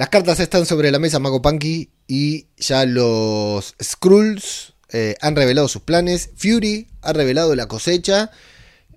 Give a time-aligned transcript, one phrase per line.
[0.00, 5.68] Las cartas están sobre la mesa, Mago Punky, y ya los Skrulls eh, han revelado
[5.68, 6.30] sus planes.
[6.36, 8.30] Fury ha revelado la cosecha.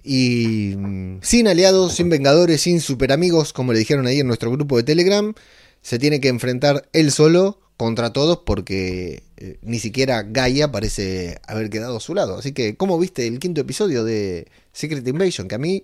[0.01, 4.49] Y mm, sin aliados, sin vengadores, sin super amigos, como le dijeron ahí en nuestro
[4.49, 5.33] grupo de Telegram,
[5.81, 11.69] se tiene que enfrentar él solo contra todos porque eh, ni siquiera Gaia parece haber
[11.69, 12.37] quedado a su lado.
[12.37, 15.49] Así que, ¿cómo viste el quinto episodio de Secret Invasion?
[15.49, 15.83] Que a mí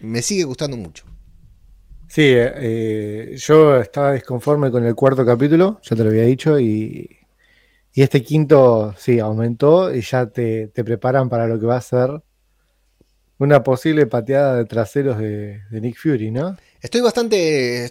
[0.00, 1.04] me sigue gustando mucho.
[2.12, 7.08] Sí, eh, yo estaba desconforme con el cuarto capítulo, ya te lo había dicho, y,
[7.94, 12.22] este quinto sí aumentó y ya te, preparan para lo que va a ser
[13.38, 16.58] una posible pateada de traseros de, Nick Fury, ¿no?
[16.82, 17.86] Estoy bastante.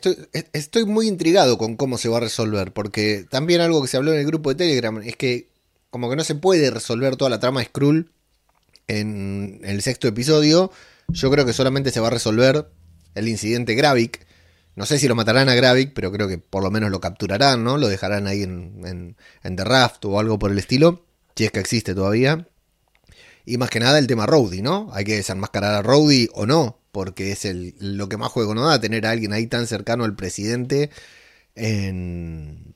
[0.54, 2.74] Estoy, muy intrigado con cómo se va a resolver.
[2.74, 5.50] Porque también algo que se habló en el grupo de Telegram es que,
[5.90, 8.12] como que no se puede resolver toda la trama de Skrull
[8.88, 10.72] en el sexto episodio.
[11.08, 12.68] Yo creo que solamente se va a resolver
[13.16, 14.26] el incidente Gravik.
[14.76, 17.64] No sé si lo matarán a Gravik, pero creo que por lo menos lo capturarán,
[17.64, 17.78] ¿no?
[17.78, 21.06] Lo dejarán ahí en, en The Raft o algo por el estilo.
[21.36, 22.48] Si es que existe todavía.
[23.46, 24.90] Y más que nada el tema Rowdy, ¿no?
[24.94, 28.68] Hay que desenmascarar a Rowdy o no, porque es el, lo que más juego no
[28.68, 30.92] da, tener a alguien ahí tan cercano al presidente
[31.56, 32.76] en,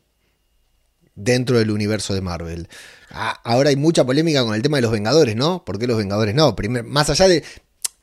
[1.16, 2.68] dentro del universo de Marvel.
[3.10, 5.64] ahora hay mucha polémica con el tema de los Vengadores, ¿no?
[5.64, 6.56] ¿Por qué los Vengadores no?
[6.84, 7.44] más allá de...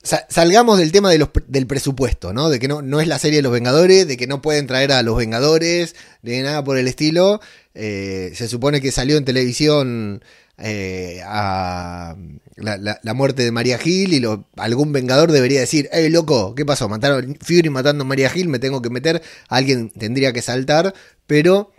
[0.02, 2.48] salgamos del tema del presupuesto, ¿no?
[2.48, 4.92] De que no, no es la serie de los Vengadores, de que no pueden traer
[4.92, 7.40] a los Vengadores, de nada por el estilo.
[7.74, 10.22] Eh, se supone que salió en televisión
[10.58, 14.22] eh, la, muerte de María Gil y
[14.56, 16.88] algún vengador debería decir, hey loco, ¿qué pasó?
[16.88, 20.94] Mataron Fury matando a María Gil, me tengo que meter, alguien tendría que saltar,
[21.26, 21.72] pero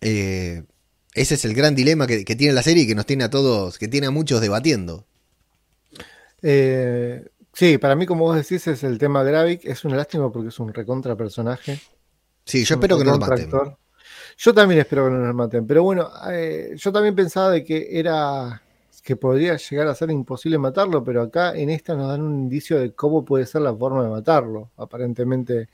[0.00, 0.64] eh,
[1.14, 3.78] ese es el gran dilema que, tiene la serie y que nos tiene a todos,
[3.78, 5.06] que tiene a muchos debatiendo.
[6.42, 7.24] Eh,
[7.58, 10.60] sí, para mí, como vos decís, es el tema Gravik, es una lástima porque es
[10.60, 11.80] un recontra personaje.
[12.44, 13.50] Sí, yo espero que no lo maten.
[14.36, 17.88] Yo también espero que no nos maten, pero bueno, eh, yo también pensaba de que
[17.98, 18.62] era
[19.02, 22.78] que podría llegar a ser imposible matarlo, pero acá en esta nos dan un indicio
[22.78, 24.70] de cómo puede ser la forma de matarlo.
[24.76, 25.68] Aparentemente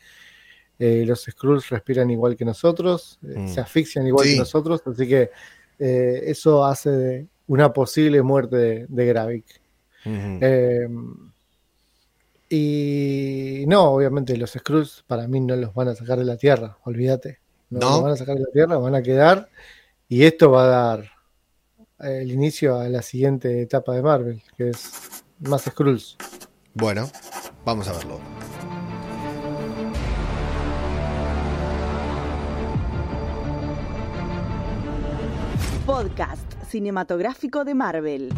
[0.79, 3.49] eh, los Skrulls respiran igual que nosotros, eh, mm.
[3.49, 5.31] se asfixian igual que nosotros, así que
[5.79, 9.61] eso hace una posible muerte de, de Gravik.
[12.49, 16.79] Y no, obviamente los Skrulls para mí no los van a sacar de la Tierra,
[16.85, 17.45] olvídate.
[17.81, 19.49] No, van a sacar de la tierra, van a quedar.
[20.09, 21.11] Y esto va a dar
[22.01, 26.17] eh, el inicio a la siguiente etapa de Marvel, que es más Skrulls.
[26.75, 27.11] Bueno,
[27.65, 28.21] vamos a verlo.
[35.85, 38.33] Podcast cinematográfico de Marvel.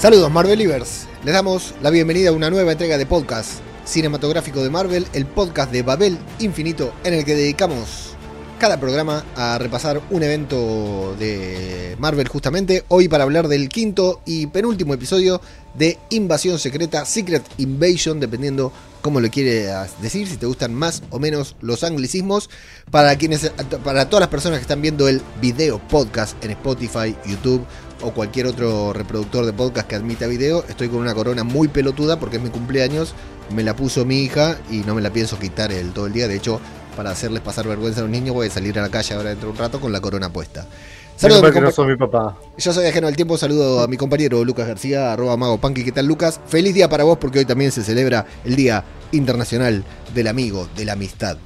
[0.00, 5.06] Saludos Marvelivers, les damos la bienvenida a una nueva entrega de podcast cinematográfico de Marvel,
[5.12, 8.16] el podcast de Babel Infinito, en el que dedicamos
[8.58, 14.46] cada programa a repasar un evento de Marvel justamente, hoy para hablar del quinto y
[14.46, 15.42] penúltimo episodio
[15.74, 18.72] de Invasión Secreta, Secret Invasion, dependiendo
[19.02, 22.48] cómo lo quieras decir, si te gustan más o menos los anglicismos,
[22.90, 23.50] para quienes
[23.84, 27.66] para todas las personas que están viendo el video podcast en Spotify, YouTube
[28.02, 32.18] o cualquier otro reproductor de podcast que admita video, estoy con una corona muy pelotuda
[32.18, 33.14] porque es mi cumpleaños
[33.54, 36.28] me la puso mi hija y no me la pienso quitar el, todo el día.
[36.28, 36.60] De hecho,
[36.96, 39.48] para hacerles pasar vergüenza a los niños, voy a salir a la calle ahora dentro
[39.48, 40.66] de un rato con la corona puesta.
[41.16, 42.38] Saludos no soy mi papá.
[42.56, 45.84] Yo soy ajeno al tiempo, saludo a mi compañero Lucas García, arroba mago punky.
[45.84, 46.40] ¿Qué tal, Lucas?
[46.46, 49.84] Feliz día para vos porque hoy también se celebra el Día Internacional
[50.14, 51.36] del Amigo, de la Amistad.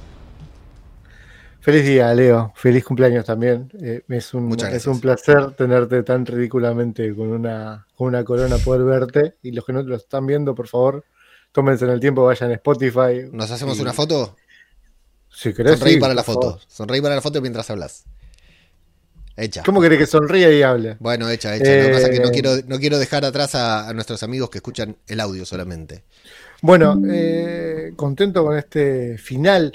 [1.65, 2.53] Feliz día, Leo.
[2.55, 3.71] Feliz cumpleaños también.
[3.81, 8.83] Eh, es, un, es un placer tenerte tan ridículamente con una, con una corona, poder
[8.83, 9.37] verte.
[9.41, 11.03] Y los que no lo están viendo, por favor,
[11.51, 13.27] tómense en el tiempo, vayan a Spotify.
[13.31, 14.35] ¿Nos hacemos una foto?
[15.27, 15.79] Si querés.
[15.79, 16.59] Sonreí para la foto.
[16.67, 18.03] Sonreí para la foto mientras hablas.
[19.35, 19.63] Hecha.
[19.65, 20.97] ¿Cómo querés que sonríe y hable?
[20.99, 21.65] Bueno, hecha, hecha.
[21.65, 24.51] Lo que pasa es que no eh, quiero, no quiero dejar atrás a, nuestros amigos
[24.51, 26.03] que escuchan el audio solamente.
[26.61, 29.73] Bueno, eh, contento con este final.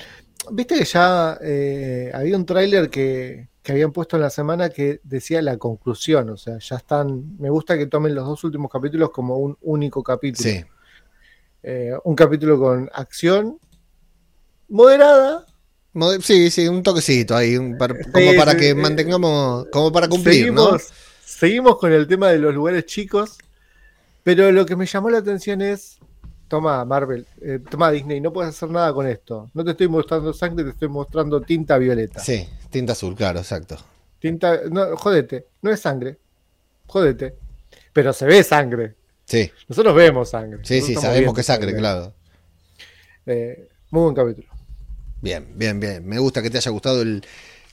[0.50, 5.00] Viste que ya eh, había un tráiler que, que habían puesto en la semana que
[5.04, 6.30] decía la conclusión.
[6.30, 7.36] O sea, ya están.
[7.38, 10.50] Me gusta que tomen los dos últimos capítulos como un único capítulo.
[10.50, 10.64] Sí.
[11.62, 13.58] Eh, un capítulo con acción
[14.68, 15.46] moderada.
[16.20, 20.36] sí, sí, un toquecito ahí, como para que mantengamos, como para cumplir.
[20.36, 20.88] Seguimos,
[21.24, 23.36] seguimos con el tema de los lugares chicos,
[24.22, 25.98] pero lo que me llamó la atención es,
[26.50, 29.48] toma Marvel, eh, toma Disney, no puedes hacer nada con esto.
[29.54, 32.18] No te estoy mostrando sangre, te estoy mostrando tinta violeta.
[32.18, 33.78] Sí, tinta azul, claro, exacto.
[34.18, 36.18] Tinta, no, jodete, no es sangre,
[36.88, 37.36] jodete,
[37.92, 38.96] pero se ve sangre.
[39.24, 39.48] Sí.
[39.68, 40.58] Nosotros vemos sangre.
[40.64, 42.12] Sí, sí, sabemos que es sangre, claro.
[43.26, 44.48] Eh, muy buen capítulo.
[45.22, 46.04] Bien, bien, bien.
[46.04, 47.22] Me gusta que te haya gustado el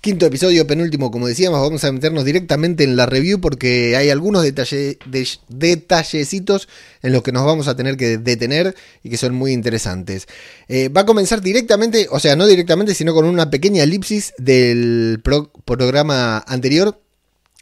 [0.02, 1.60] quinto episodio, penúltimo, como decíamos.
[1.60, 6.68] Vamos a meternos directamente en la review porque hay algunos detalle, de- detallecitos
[7.02, 10.28] en los que nos vamos a tener que detener y que son muy interesantes.
[10.68, 15.20] Eh, va a comenzar directamente, o sea, no directamente, sino con una pequeña elipsis del
[15.24, 17.02] pro- programa anterior,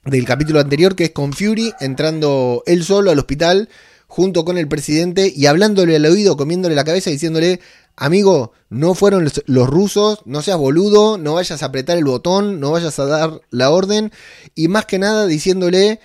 [0.05, 3.69] del capítulo anterior, que es con Fury entrando él solo al hospital
[4.07, 7.59] junto con el presidente y hablándole al oído, comiéndole la cabeza, diciéndole,
[7.95, 12.71] amigo, no fueron los, rusos, no seas boludo, no vayas a apretar el botón, no
[12.71, 14.11] vayas a dar la orden,
[14.53, 15.99] y más que nada diciéndole,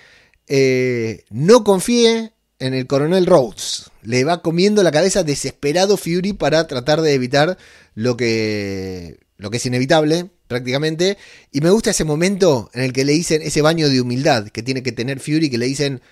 [0.47, 3.91] eh, no confíe en el coronel Rhodes.
[4.03, 7.59] Le va comiendo la cabeza desesperado Fury para tratar de evitar
[7.95, 11.17] lo que, lo que es inevitable prácticamente.
[11.51, 14.63] Y me gusta ese momento en el que le dicen ese baño de humildad que
[14.63, 16.03] tiene que tener Fury, que le dicen,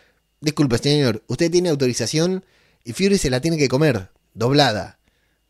[0.41, 2.45] disculpe señor, usted tiene autorización
[2.85, 4.98] y Fury se la tiene que comer, doblada.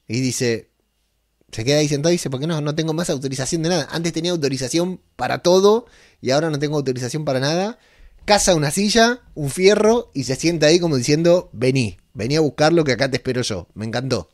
[0.08, 0.70] Y dice,
[1.52, 2.60] se queda ahí sentado y dice, ¿por qué no?
[2.60, 3.88] No tengo más autorización de nada.
[3.90, 5.86] Antes tenía autorización para todo
[6.20, 7.78] y ahora no tengo autorización para nada.
[8.24, 12.84] Caza una silla, un fierro y se sienta ahí como diciendo, vení, vení a buscarlo
[12.84, 13.68] que acá te espero yo.
[13.74, 14.28] Me encantó.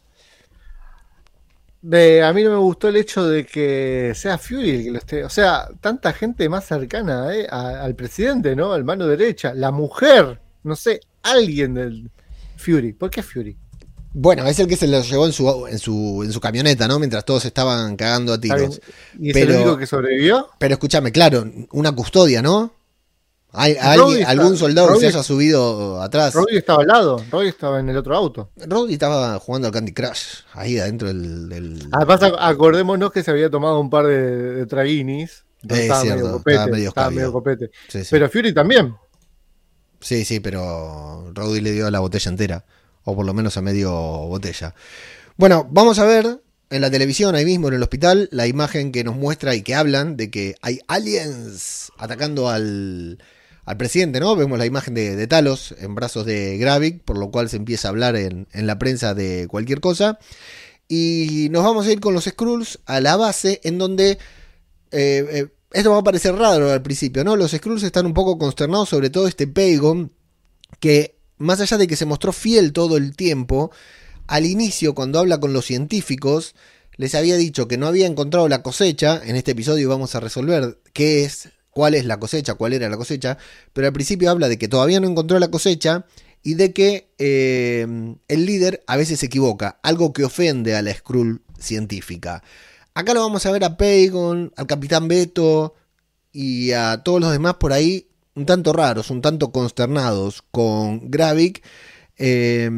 [1.82, 4.98] De, a mí no me gustó el hecho de que sea Fury el que lo
[4.98, 5.24] esté.
[5.24, 8.72] O sea, tanta gente más cercana eh, al presidente, ¿no?
[8.72, 12.10] Al mano derecha, la mujer, no sé, alguien del
[12.56, 12.94] Fury.
[12.94, 13.56] ¿Por qué Fury?
[14.16, 16.98] Bueno, es el que se lo llevó en su, en su, en su camioneta, ¿no?
[17.00, 18.80] Mientras todos estaban cagando a ¿Está tiros.
[19.18, 20.48] ¿Y es Pero- el único que sobrevivió?
[20.58, 22.72] Pero escúchame, claro, una custodia, ¿no?
[23.56, 26.32] Hay, Roddy alguien- está- algún soldado que se haya subido atrás.
[26.34, 28.50] Roddy estaba al lado, Roddy estaba en el otro auto.
[28.56, 31.48] Roddy estaba jugando al Candy Crush, ahí adentro del...
[31.48, 35.44] del- Además, ac- acordémonos que se había tomado un par de, de traguinis.
[35.68, 37.70] Es estaba, cierto, medio copete, estaba medio estaba medio copete.
[37.88, 38.08] Sí, sí.
[38.10, 38.94] Pero Fury también.
[40.00, 42.64] Sí, sí, pero Roddy le dio la botella entera,
[43.04, 44.74] o por lo menos a medio botella.
[45.36, 46.40] Bueno, vamos a ver
[46.70, 49.74] en la televisión, ahí mismo en el hospital, la imagen que nos muestra y que
[49.74, 53.18] hablan de que hay aliens atacando al,
[53.64, 54.34] al presidente, ¿no?
[54.34, 57.88] Vemos la imagen de, de Talos en brazos de Gravik, por lo cual se empieza
[57.88, 60.18] a hablar en, en la prensa de cualquier cosa.
[60.88, 64.18] Y nos vamos a ir con los Skrulls a la base, en donde eh,
[64.90, 67.36] eh, esto va a parecer raro al principio, ¿no?
[67.36, 70.12] Los Skrulls están un poco consternados, sobre todo este Pagon,
[70.80, 73.70] que más allá de que se mostró fiel todo el tiempo,
[74.26, 76.54] al inicio, cuando habla con los científicos,
[76.96, 79.20] les había dicho que no había encontrado la cosecha.
[79.24, 82.96] En este episodio vamos a resolver qué es, cuál es la cosecha, cuál era la
[82.96, 83.36] cosecha.
[83.72, 86.06] Pero al principio habla de que todavía no encontró la cosecha
[86.42, 87.86] y de que eh,
[88.28, 92.42] el líder a veces se equivoca, algo que ofende a la Skrull científica.
[92.94, 95.74] Acá lo vamos a ver a Pagon, al Capitán Beto
[96.32, 101.64] y a todos los demás por ahí un tanto raros, un tanto consternados con Gravik.
[102.16, 102.70] Eh,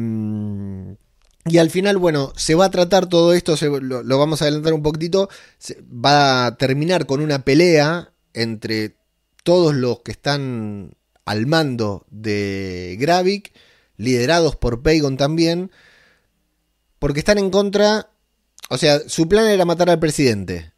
[1.45, 4.73] y al final, bueno, se va a tratar todo esto, se- lo, vamos a adelantar
[4.73, 8.97] un poquitito, se- va a terminar con una pelea entre
[9.43, 10.91] todos los que están
[11.25, 13.53] al mando de Gravik,
[13.95, 15.71] liderados por Pagon también,
[16.99, 18.09] porque están en contra,
[18.69, 20.73] o sea, su plan era matar al presidente.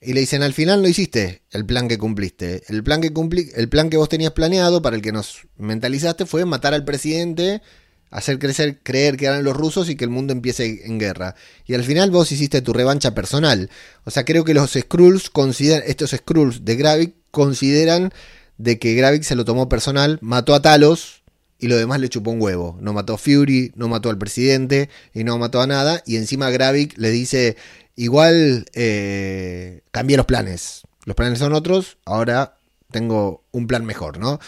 [0.00, 2.62] Y le dicen, al final no hiciste el plan que cumpliste.
[2.68, 6.26] El plan que, cumpli el plan que vos tenías planeado, para el que nos mentalizaste,
[6.26, 7.62] fue matar al presidente,
[8.10, 11.34] hacer crecer, creer que eran los rusos y que el mundo empiece en guerra.
[11.64, 13.70] Y al final vos hiciste tu revancha personal.
[14.04, 18.12] O sea, creo que los Skrulls consideran, estos Skrulls de Gravik consideran
[18.58, 21.22] de que Gravik se lo tomó personal, mató a Talos
[21.58, 22.76] y lo demás le chupó un huevo.
[22.80, 26.02] No mató a Fury, no mató al presidente y no mató a nada.
[26.06, 27.56] Y encima Gravik le dice,
[27.96, 30.82] igual eh, cambié los planes.
[31.04, 32.58] Los planes son otros, ahora
[32.90, 34.38] tengo un plan mejor, ¿no?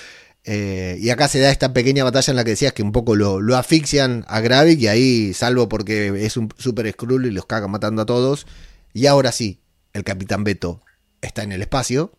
[0.44, 3.14] Eh, y acá se da esta pequeña batalla en la que decías que un poco
[3.14, 7.46] lo, lo asfixian a Gravik y ahí, salvo porque es un super Skrull y los
[7.46, 8.46] caga matando a todos.
[8.94, 9.60] Y ahora sí,
[9.92, 10.80] el Capitán Beto
[11.20, 12.12] está en el espacio.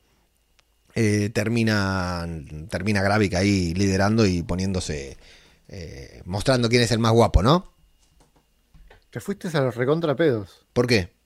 [0.96, 2.28] Eh, termina,
[2.70, 5.18] termina Gravik ahí liderando y poniéndose,
[5.68, 7.74] eh, mostrando quién es el más guapo, ¿no?
[9.10, 10.66] Te fuiste a los recontrapedos.
[10.74, 11.19] ¿Por qué?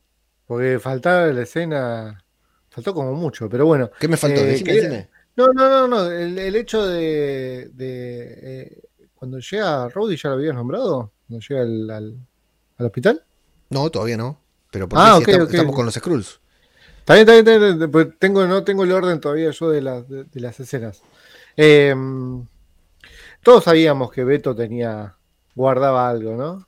[0.48, 2.24] Porque faltaba la escena.
[2.70, 3.90] Faltó como mucho, pero bueno.
[4.00, 4.42] ¿Qué me faltó?
[4.42, 5.10] Eh, Decime, quería- decime.
[5.36, 6.12] No, no, no, no.
[6.12, 7.70] El, el hecho de.
[7.74, 8.82] de, eh,
[9.16, 11.12] cuando llega Rowdy, ¿ya lo habías nombrado?
[11.28, 12.18] Cuando llega al, al-
[12.78, 13.24] al hospital.
[13.70, 14.40] No, todavía no.
[14.72, 16.40] Pero ¿por Ah, si ok, estamos, con los Skrulls?
[17.00, 19.82] Está bien, está bien, está bien, pues tengo, no tengo el orden todavía yo de,
[19.82, 21.02] las de, de las escenas.
[21.58, 21.94] Eh,
[23.44, 25.16] todos sabíamos que Beto tenía.
[25.56, 26.68] guardaba algo, ¿no?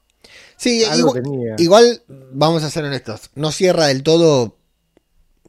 [0.65, 1.55] Sí, Algo igual, tenía.
[1.59, 4.57] igual, vamos a ser honestos, no cierra del todo.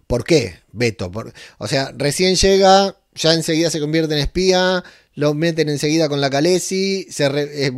[0.06, 1.10] ¿Por qué, Beto?
[1.10, 6.20] Por- o sea, recién llega, ya enseguida se convierte en espía, lo meten enseguida con
[6.20, 7.72] la Calesi, se re- eh,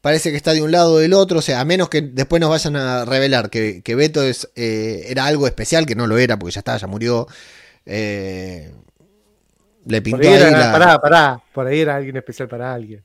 [0.00, 2.40] parece que está de un lado o del otro, o sea, a menos que después
[2.40, 6.18] nos vayan a revelar que, que Beto es, eh, era algo especial, que no lo
[6.18, 7.26] era, porque ya está, ya murió.
[7.86, 8.72] eh,
[9.86, 12.72] le Por pintó ahí, ahí era, la- pará, pará, por ahí era alguien especial para
[12.74, 13.02] alguien.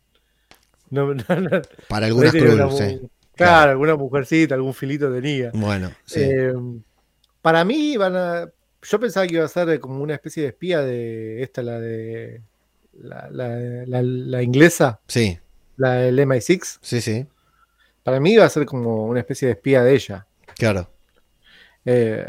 [0.94, 3.00] No, no, no, para algunas una sí.
[3.02, 5.50] mu- Claro, alguna mujercita, algún filito tenía.
[5.54, 6.20] Bueno, sí.
[6.22, 6.54] Eh,
[7.42, 8.48] para mí van a.
[8.84, 12.42] Yo pensaba que iba a ser como una especie de espía de esta, la de.
[13.02, 13.58] La, la-
[13.88, 15.40] la- la inglesa, sí,
[15.78, 16.78] la del MI6.
[16.80, 17.26] sí, sí,
[18.04, 20.28] Para mí iba a ser como una especie de espía de ella.
[20.56, 20.92] claro.
[21.86, 22.26] Eh,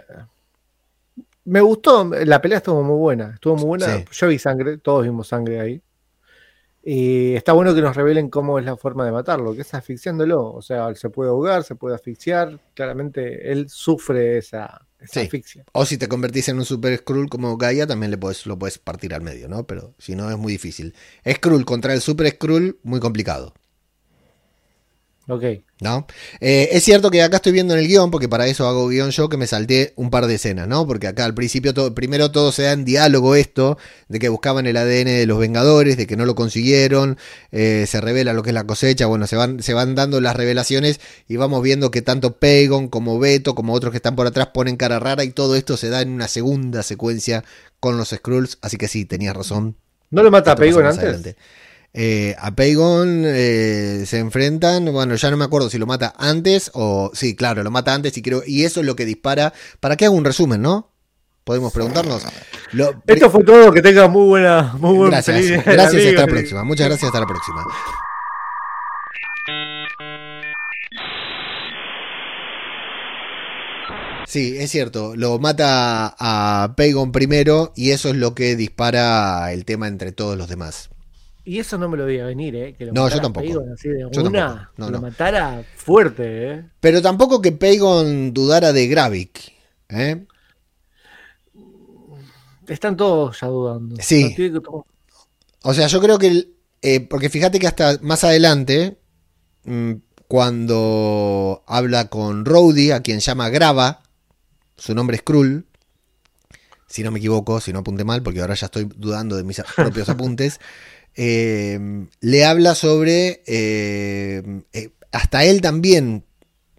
[1.44, 3.32] me gustó, la pelea estuvo muy buena.
[3.34, 3.86] Estuvo muy buena.
[3.98, 4.04] Sí.
[4.10, 5.82] Yo vi sangre, todos vimos sangre ahí.
[6.86, 10.52] Y está bueno que nos revelen cómo es la forma de matarlo, que es asfixiándolo.
[10.52, 12.60] O sea, se puede ahogar, se puede asfixiar.
[12.74, 15.20] Claramente él sufre esa, esa Sí.
[15.20, 15.64] asfixia.
[15.72, 18.78] O si te convertís en un super Skrull como Gaia, también le podés, lo puedes
[18.78, 19.66] partir al medio, ¿no?
[19.66, 20.94] Pero si no, es muy difícil.
[21.26, 23.54] Skrull contra el super Skrull, muy complicado.
[25.26, 25.42] Ok.
[25.80, 26.06] ¿No?
[26.40, 29.10] Eh, es cierto que acá estoy viendo en el guion, porque para eso hago guion
[29.10, 30.86] yo, que me salté un par de escenas, ¿no?
[30.86, 33.78] Porque acá al principio, todo, primero todo se da en diálogo esto,
[34.08, 37.18] de que buscaban el ADN de los Vengadores, de que no lo consiguieron,
[37.52, 40.36] eh, se revela lo que es la cosecha, bueno, se van, se van dando las
[40.36, 44.48] revelaciones y vamos viendo que tanto Pagon como Beto, como otros que están por atrás,
[44.52, 47.44] ponen cara rara y todo esto se da en una segunda secuencia
[47.80, 49.76] con los Skrulls, así que sí, tenías razón,
[50.10, 51.02] ¿No lo mata Pagon antes?
[51.02, 51.36] adelante.
[51.96, 56.72] Eh, a Pagon eh, se enfrentan, bueno, ya no me acuerdo si lo mata antes
[56.74, 59.52] o sí, claro, lo mata antes y creo y eso es lo que dispara.
[59.78, 60.90] ¿Para qué hago un resumen, no?
[61.44, 62.24] Podemos preguntarnos.
[62.72, 66.08] Lo- Esto fue todo, que tenga muy buena, muy buen gracias, feliz gracias amigo.
[66.10, 66.64] hasta la próxima.
[66.64, 67.64] Muchas gracias hasta la próxima.
[74.26, 79.64] Sí, es cierto, lo mata a Pagon primero y eso es lo que dispara el
[79.64, 80.90] tema entre todos los demás.
[81.46, 82.74] Y eso no me lo veía venir, ¿eh?
[82.74, 83.46] Que lo No, yo tampoco.
[83.74, 84.70] Así de Yo una, tampoco.
[84.78, 85.00] No, lo no.
[85.02, 86.64] matara fuerte, ¿eh?
[86.80, 89.52] Pero tampoco que Pagon dudara de Gravik.
[89.90, 90.24] ¿eh?
[92.66, 93.96] Están todos ya dudando.
[94.00, 94.34] Sí.
[95.62, 96.26] O sea, yo creo que.
[96.28, 98.98] el- eh, porque fíjate que hasta más adelante,
[99.64, 99.92] mm,
[100.28, 104.02] cuando habla con Rowdy, a quien llama Grava,
[104.76, 105.66] su nombre es Krull,
[106.86, 109.62] si no me equivoco, si no apunté mal, porque ahora ya estoy dudando de mis
[109.76, 110.60] propios apuntes,
[111.16, 113.42] eh, le habla sobre.
[113.46, 114.42] eh,
[114.72, 116.24] eh, hasta él también,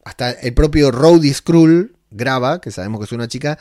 [0.03, 3.57] hasta el propio Rowdy Skrull, Grava, que sabemos que es una chica,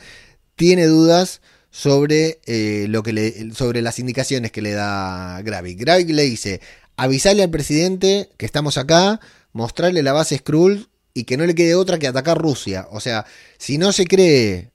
[0.55, 1.41] tiene dudas
[1.71, 5.79] sobre eh, lo que le, sobre las indicaciones que le da Gravik.
[5.79, 6.61] Gravik le dice,
[6.97, 9.19] avisarle al presidente que estamos acá,
[9.53, 12.87] mostrarle la base Skrull y que no le quede otra que atacar Rusia.
[12.91, 13.25] O sea,
[13.57, 14.71] si no se cree...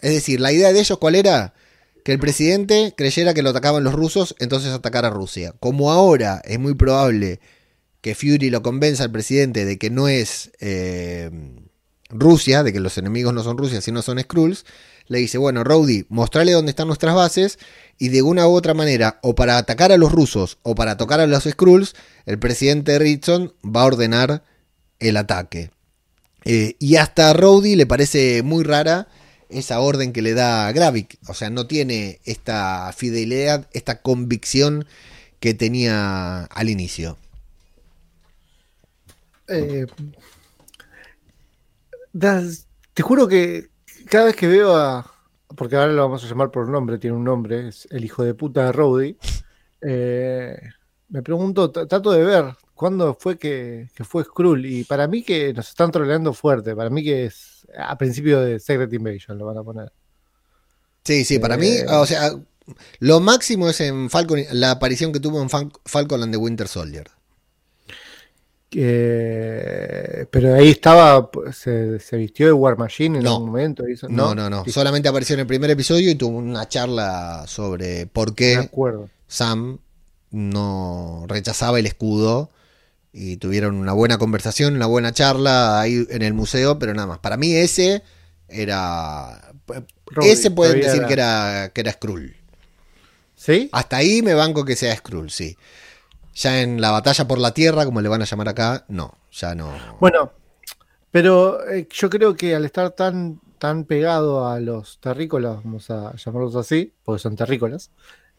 [0.00, 1.54] Es decir, la idea de ellos cuál era?
[2.06, 5.54] Que el presidente creyera que lo atacaban los rusos, entonces atacara a Rusia.
[5.58, 7.40] Como ahora es muy probable
[8.00, 11.32] que Fury lo convenza al presidente de que no es eh,
[12.08, 14.64] Rusia, de que los enemigos no son Rusia, sino son Skrulls,
[15.08, 17.58] le dice, bueno, Rowdy, mostrale dónde están nuestras bases
[17.98, 21.18] y de una u otra manera, o para atacar a los rusos o para tocar
[21.18, 24.44] a los Skrulls, el presidente Ritson va a ordenar
[25.00, 25.72] el ataque.
[26.44, 29.08] Eh, y hasta a Rowdy le parece muy rara
[29.48, 31.18] esa orden que le da Gravik.
[31.28, 34.86] O sea, no tiene esta fidelidad, esta convicción
[35.40, 37.16] que tenía al inicio.
[39.48, 39.86] Eh,
[42.94, 43.68] te juro que
[44.08, 45.12] cada vez que veo a.
[45.56, 48.34] Porque ahora lo vamos a llamar por nombre, tiene un nombre, es el hijo de
[48.34, 49.16] puta de Rowdy.
[49.82, 50.58] eh,
[51.08, 54.66] me pregunto, trato de ver cuándo fue que, que fue Skrull.
[54.66, 56.74] Y para mí que nos están troleando fuerte.
[56.74, 59.92] Para mí que es a principio de Secret Invasion lo van a poner.
[61.04, 61.86] Sí, sí, para mí, Eh.
[61.88, 62.32] o sea,
[62.98, 66.66] lo máximo es en Falcon, la aparición que tuvo en Fal- Falcon and the Winter
[66.68, 67.08] Soldier.
[68.98, 73.34] Eh, pero ahí estaba, se, se vistió de War Machine en No.
[73.34, 73.88] algún momento.
[73.88, 74.64] hizo- No, no, no.
[74.64, 78.68] Sí, Solamente apareció en el primer episodio y tuvo una charla sobre por qué.
[79.28, 79.78] Sam
[80.30, 82.50] no rechazaba el escudo
[83.18, 87.18] y tuvieron una buena conversación, una buena charla ahí en el museo, pero nada más.
[87.20, 88.02] Para mí ese
[88.46, 89.52] era...
[90.22, 92.36] Ese pueden decir era- que era, que era Skrull.
[93.34, 93.70] ¿Sí?
[93.72, 95.56] Hasta ahí me banco que sea Skrull, sí.
[96.34, 99.54] Ya en la batalla por la Tierra, como le van a llamar acá, no, ya
[99.54, 99.72] no.
[99.98, 100.32] Bueno,
[101.10, 106.14] pero eh, yo creo que al estar tan, tan pegado a los terrícolas, vamos a
[106.16, 107.90] llamarlos así, porque son terrícolas,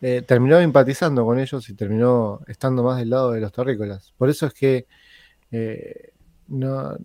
[0.02, 4.14] eh, terminó empatizando con ellos y terminó estando más del lado de los terrícolas.
[4.18, 4.88] Por eso es que
[5.52, 6.12] eh,
[6.48, 6.96] no,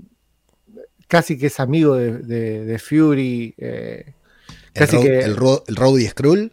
[1.08, 3.54] casi que es amigo de, de- de Fury.
[3.58, 4.14] eh,
[4.49, 6.52] el, casi Ro- que- el, Ro- el Rhodey Skrull,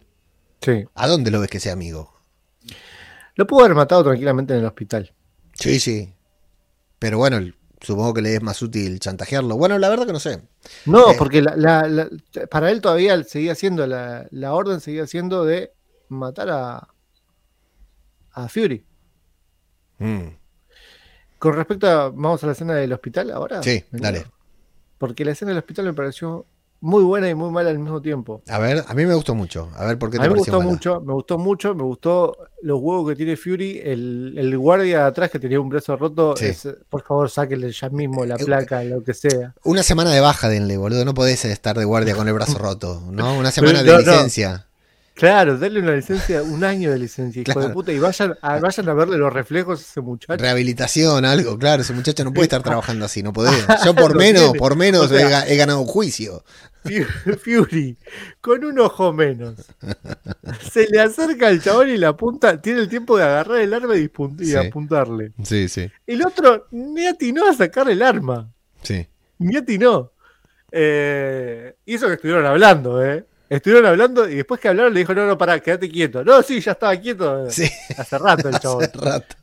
[0.60, 0.84] sí.
[0.94, 2.12] ¿a dónde lo ves que sea amigo?
[3.36, 5.12] Lo pudo haber matado tranquilamente en el hospital.
[5.54, 6.12] Sí, sí.
[6.98, 9.56] Pero bueno, el- supongo que le es más útil chantajearlo.
[9.56, 10.42] Bueno, la verdad que no sé.
[10.84, 11.14] No, Eh.
[11.18, 12.08] porque la- la- la-
[12.50, 15.72] para él todavía seguía siendo, la, la orden seguía siendo de
[16.10, 16.88] matar a,
[18.32, 18.84] a Fury.
[19.98, 20.28] Mm,
[21.38, 23.62] Con respecto a, vamos a la escena del hospital ahora.
[23.62, 24.26] Sí, dale.
[24.98, 26.46] Porque la escena del hospital me pareció
[26.82, 28.42] muy buena y muy mala al mismo tiempo.
[28.48, 29.70] A ver, a mí me gustó mucho.
[29.76, 30.70] A ver por qué A te mí me gustó mala?
[30.70, 35.04] mucho, me gustó mucho, me gustó los huevos que tiene Fury, el, el guardia de
[35.04, 36.46] atrás que tenía un brazo roto, Sí.
[36.46, 39.54] es, por favor sáquenle ya mismo la Eh, placa, lo que sea.
[39.64, 41.04] Una semana de baja denle, boludo.
[41.04, 43.36] No podés estar de guardia con el brazo roto, ¿no?
[43.38, 44.12] Una semana no, de no.
[45.20, 47.68] Claro, denle una licencia, un año de licencia, hijo Claro.
[47.68, 50.42] de puta, y vayan a, vayan a verle los reflejos a ese muchacho.
[50.42, 51.82] Rehabilitación, algo, claro.
[51.82, 53.52] Ese muchacho no puede estar trabajando así, no podés.
[53.84, 56.42] Yo por menos, por menos O sea- he, ga- he ganado un juicio.
[56.82, 57.98] Fu- Fury,
[58.40, 59.56] con un ojo menos.
[60.72, 63.94] Se le acerca al chabón y le apunta, tiene el tiempo de agarrar el arma
[63.96, 64.56] y, dispun- y Sí.
[64.56, 65.32] apuntarle.
[65.44, 68.50] Sí, sí, El otro ni atinó a sacar el arma.
[68.82, 69.06] sí.
[69.38, 70.12] Ni atinó.
[70.72, 73.26] Eh, y eso que estuvieron hablando, ¿eh?
[73.50, 76.24] Estuvieron hablando y después que hablaron le dijo, no, no, pará, quédate quieto.
[76.24, 78.84] No, sí, ya estaba quieto Sí, hace rato el chabón.
[78.84, 79.36] hace rato.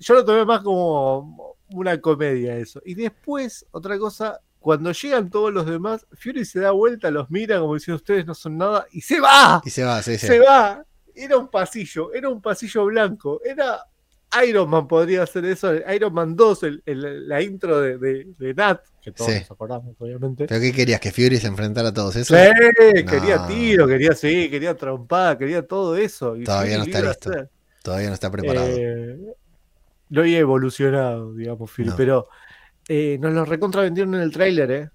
[0.00, 2.82] Yo lo tomé más como una comedia eso.
[2.84, 7.60] Y después, otra cosa, cuando llegan todos los demás, Fury se da vuelta, los mira
[7.60, 9.62] como diciendo, ustedes no son nada, y se va.
[9.64, 10.26] Y se va, sí, sí.
[10.26, 10.84] Se va.
[11.14, 13.80] Era un pasillo, era un pasillo blanco, era
[14.46, 18.54] Iron Man podría hacer eso, Iron Man 2, el- el- la intro de, de- de
[18.54, 19.40] Nat, que todos Sí.
[19.40, 20.46] nos acordamos, obviamente.
[20.46, 21.00] ¿Pero qué querías?
[21.00, 22.36] ¿Que Fury se enfrentara a todos esos?
[22.38, 23.10] Sí, No.
[23.10, 26.36] quería tiro, quería sí, quería trompada, quería todo eso.
[26.36, 27.30] y Todavía no está listo.
[27.30, 27.50] hacer.
[27.82, 28.66] Todavía no está preparado.
[28.70, 29.18] Eh,
[30.08, 31.96] no había evolucionado, digamos, Fury, No.
[31.96, 32.28] pero
[32.88, 34.88] eh, nos lo recontra vendieron en el tráiler, ¿eh?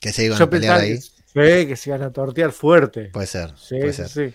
[0.00, 0.94] que se iban Yo a pelear ahí.
[0.94, 3.10] que, sí, que se iban a tortear fuerte.
[3.12, 4.08] Puede ser, sí, puede ser.
[4.08, 4.34] sí.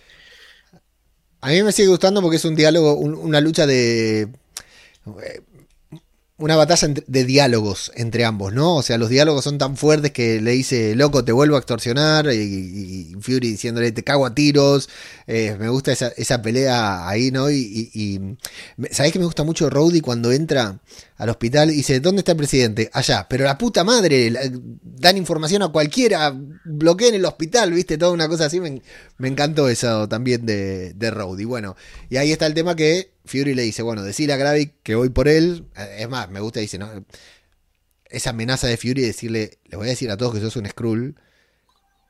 [1.41, 4.27] A mí me sigue gustando porque es un diálogo, un- una lucha de.
[6.39, 8.77] Una batalla de diálogos entre ambos, ¿no?
[8.77, 12.27] O sea, los diálogos son tan fuertes que le dice, loco, te vuelvo a extorsionar.
[12.31, 14.87] Y, y- Fury diciéndole, te cago a tiros.
[15.27, 17.51] Eh, me gusta esa, pelea ahí, ¿no?
[17.51, 18.37] Y, y,
[18.91, 20.79] ¿sabés que me gusta mucho Rowdy cuando entra
[21.17, 22.89] al hospital y dice, ¿dónde está el presidente?
[22.93, 23.27] Allá.
[23.29, 24.31] Pero la puta madre,
[24.81, 27.97] dan información a cualquiera, bloqueen el hospital, ¿viste?
[27.97, 28.61] Toda una cosa así.
[28.61, 28.81] Me,
[29.17, 31.43] me encantó eso también de, de Rowdy.
[31.43, 31.75] Bueno,
[32.09, 35.09] y ahí está el tema que Fury le dice, bueno, decirle a Gravik que voy
[35.09, 35.67] por él.
[35.77, 36.89] Eh, Es más, me gusta, dice, ¿no?
[38.05, 40.67] Esa amenaza de Fury de decirle, le voy a decir a todos que sos un
[40.67, 41.15] Skrull.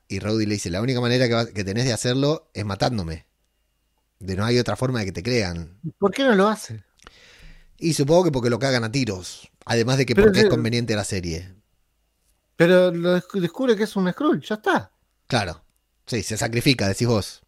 [0.08, 3.25] Y Rowdy le dice, la única manera que, va- que tenés de hacerlo es matándome.
[4.19, 5.79] De no hay otra forma de que te crean.
[5.97, 6.84] ¿Por qué no lo hace?
[7.77, 9.49] Y supongo que porque lo cagan a tiros.
[9.65, 11.53] Además de que Pero porque es conveniente la serie.
[12.55, 14.91] Pero lo desc- descubre que es un Skrull, ya está.
[15.27, 15.63] Claro.
[16.05, 17.41] Sí, se sacrifica, decís vos.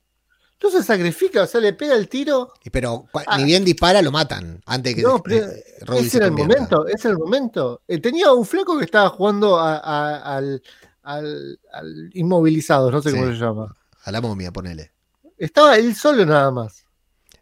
[0.63, 2.53] Entonces sacrifica, o sea, le pega el tiro.
[2.71, 3.37] Pero Ah.
[3.39, 4.61] ni bien dispara, lo matan.
[4.67, 7.81] Antes que No, pero eh, se era el momento, era el momento.
[7.87, 10.61] Eh, tenía un flaco que estaba jugando a- a- al,
[11.01, 13.17] al, al inmovilizado, no sé Sí.
[13.17, 13.75] cómo se llama.
[14.03, 14.91] A la momia, ponele.
[15.35, 16.85] Estaba él solo nada más.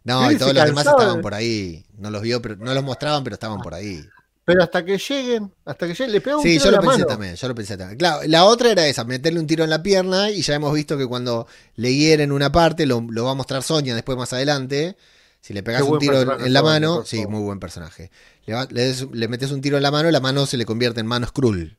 [0.02, 1.84] No, y todos se los demás estaban por ahí.
[1.98, 4.02] No los vio, pero no los mostraban, pero estaban por ahí.
[4.50, 6.78] Pero hasta que lleguen, hasta que lleguen, le pegó un Sí, tiro yo en lo
[6.78, 7.06] la pensé mano.
[7.06, 7.98] también, yo lo pensé también.
[7.98, 10.96] Claro, la otra era esa, meterle un tiro en la pierna y ya hemos visto
[10.96, 14.96] que cuando le hieren una parte, lo, lo va a mostrar Sonia después más adelante.
[15.42, 18.10] Si le pegas un tiro en, la mano, sí, muy buen personaje.
[18.46, 20.64] Le, va- le des- le metes un tiro en la mano, la mano se le
[20.66, 21.78] convierte en mano Skrull.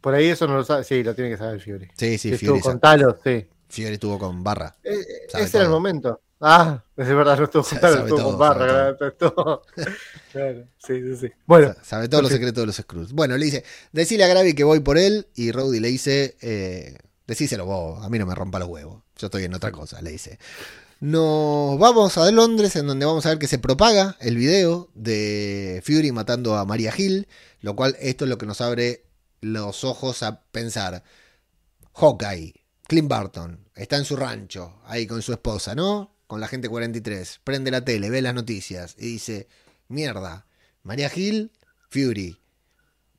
[0.00, 1.90] Por ahí eso no lo sabe, sí, lo tiene que saber Fury.
[1.96, 3.46] Sí, sí, Fury, estuvo con Talos, sí.
[3.68, 4.76] Fury estuvo con barra.
[4.82, 5.04] Eh,
[5.36, 5.70] ese era el todo.
[5.70, 6.20] momento.
[6.40, 8.96] Ah, es verdad, no estuvo con sabe estuvo todo, con Barra.
[10.32, 11.32] Claro, sí, sí, sí.
[11.46, 13.12] Bueno, Sa- Sabe todos los secretos de los Skrulls.
[13.12, 15.26] Bueno, le dice, decile a Gravy que voy por él.
[15.34, 19.02] Y Rowdy le dice, eh, decíselo vos, a mí no me rompa los huevos.
[19.16, 20.38] Yo estoy en otra cosa, le dice.
[21.00, 25.82] Nos vamos a Londres, en donde vamos a ver que se propaga el video de
[25.84, 27.26] Fury matando a Maria Hill.
[27.60, 29.04] Lo cual, esto es lo que nos abre
[29.42, 31.02] los ojos a pensar.
[31.94, 32.54] Hawkeye,
[32.86, 36.14] Clint Barton, está en su rancho, ahí con su esposa, ¿no?
[36.30, 37.40] Con la gente 43.
[37.42, 39.48] Prende la tele, ve las noticias y dice,
[39.88, 40.46] mierda,
[40.84, 41.50] María Hill,
[41.88, 42.38] Fury.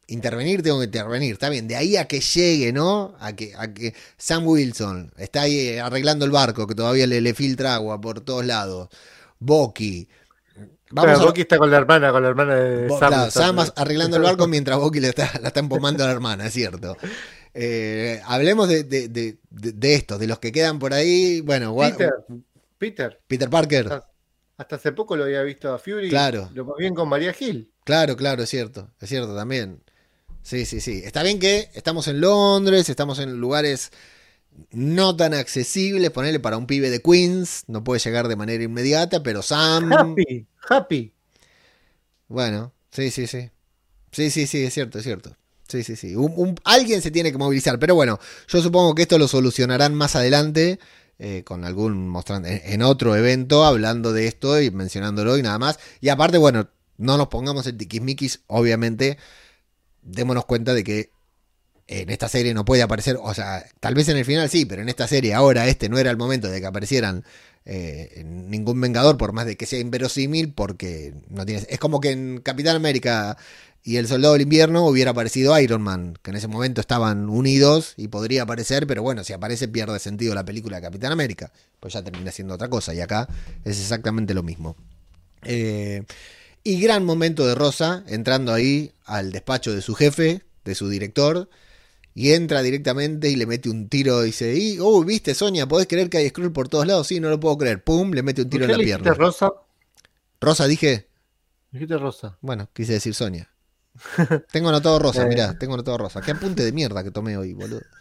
[0.07, 1.33] Intervenir, tengo que intervenir.
[1.33, 3.13] Está bien, de ahí a que llegue, ¿no?
[3.19, 7.19] A que, a que Sam Wilson está ahí eh, arreglando el barco, que todavía le,
[7.19, 8.87] le filtra agua por todos lados.
[9.39, 10.07] Bucky.
[10.91, 13.09] Vamos Claro, a- Bucky está con la hermana, con la hermana de Bo- Sam.
[13.09, 16.45] claro, Sam arreglando el barco mientras Bucky le está, la está empomando a la hermana,
[16.47, 16.95] es cierto.
[17.53, 21.41] Eh, hablemos de, de, de, de- estos, de los que quedan por ahí.
[21.41, 22.09] Bueno, Peter,
[22.81, 24.01] Peter, Peter Parker.
[24.57, 26.09] Hasta hace poco lo había visto a Fury.
[26.09, 26.49] Claro.
[26.55, 27.71] Lo más bien con María Gil.
[27.83, 29.83] Claro, claro, es cierto, es cierto también.
[30.41, 31.03] Sí, sí, sí.
[31.05, 33.91] Está bien que estamos en Londres, estamos en lugares
[34.71, 39.21] no tan accesibles, ponerle para un pibe de Queens, no puede llegar de manera inmediata,
[39.21, 41.13] pero Sam, Happy, happy.
[42.27, 43.49] bueno, Sí, sí, sí.
[44.11, 45.37] Sí, sí, sí, es cierto, es cierto.
[45.67, 46.15] Sí, sí, sí.
[46.15, 47.79] Un- un- alguien se tiene que movilizar.
[47.79, 50.77] Pero bueno, yo supongo que esto lo solucionarán más adelante.
[51.23, 55.77] Eh, con algún mostrante en, otro evento hablando de esto y mencionándolo y nada más.
[55.99, 59.19] Y aparte, bueno, no nos pongamos en tiquismiquis, obviamente,
[60.01, 61.11] démonos cuenta de que
[61.85, 64.81] en esta serie no puede aparecer, o sea, tal vez en el final sí, pero
[64.81, 67.23] en esta serie ahora este no era el momento de que aparecieran
[67.65, 71.67] eh, ningún Vengador, por más de que sea inverosímil, porque no tiene...
[71.69, 73.37] Es como que en Capitán América
[73.83, 77.93] y el Soldado del Invierno hubiera aparecido Iron Man, que en ese momento estaban unidos
[77.97, 81.93] y podría aparecer, pero bueno, si aparece pierde sentido la película de Capitán América, pues
[81.93, 83.27] ya termina siendo otra cosa, y acá
[83.65, 84.75] es exactamente lo mismo.
[85.43, 86.03] Eh,
[86.63, 91.49] y gran momento de Rosa, entrando ahí al despacho de su jefe, de su director,
[92.13, 94.21] y entra directamente y le mete un tiro.
[94.21, 97.07] Dice, y, oh, viste, Sonia, ¿podés creer que hay Skrull por todos lados?
[97.07, 97.83] Sí, no lo puedo creer.
[97.83, 99.13] Pum, le mete un ¿Por tiro qué en la le pierna.
[99.13, 99.49] Rosa?
[100.39, 101.07] Rosa, dije.
[101.71, 102.37] Dijiste Rosa.
[102.41, 103.50] Bueno, quise decir Sonia.
[104.51, 105.27] Tengo anotado Rosa, Eh.
[105.27, 106.21] mirá, tengo anotado Rosa.
[106.21, 107.81] Qué apunte de mierda que tomé hoy, boludo.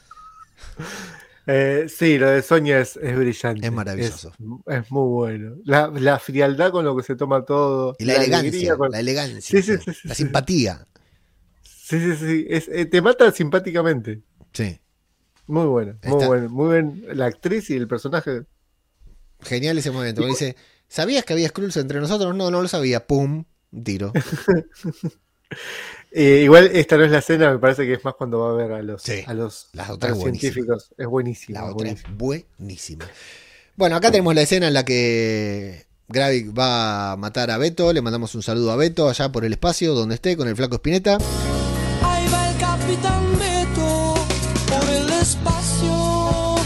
[1.47, 3.67] Eh, sí, lo de Sonia es, es brillante.
[3.67, 4.31] Es maravilloso.
[4.67, 5.57] Es, es muy bueno.
[5.65, 7.97] La, la frialdad con lo que se toma todo.
[7.99, 10.87] Y la, elegancia, con- la elegancia, Sí, sí, sí, sí, la simpatía.
[11.65, 12.47] Sí, sí, sí.
[12.49, 14.21] Es- eh, te mata simpáticamente.
[14.53, 14.79] Sí.
[15.47, 16.49] Muy bueno, muy Está- bueno.
[16.51, 18.43] Muy bien la actriz y el personaje.
[19.41, 20.21] Genial ese momento.
[20.21, 20.55] Me dice,
[20.87, 22.37] ¿sabías que había Skrulls entre nosotros?
[22.37, 23.07] No, no lo sabía.
[23.09, 23.45] Pum,
[23.83, 24.13] tiro.
[26.13, 28.55] Eh, igual esta no es la escena, me parece que es más cuando va a
[28.55, 30.53] ver a los, Sí, a los, la a otra los es buenísima.
[30.53, 30.91] científicos.
[30.99, 31.61] Es buenísima.
[31.61, 32.49] La otra es buenísima.
[32.59, 33.05] buenísima.
[33.77, 37.93] Bueno, acá tenemos la escena en la que Gravik va a matar a Beto.
[37.93, 40.75] Le mandamos un saludo a Beto allá por el espacio donde esté con el flaco
[40.75, 41.17] Spinetta.
[42.03, 44.15] Ahí va el capitán Beto
[44.67, 46.57] por el espacio.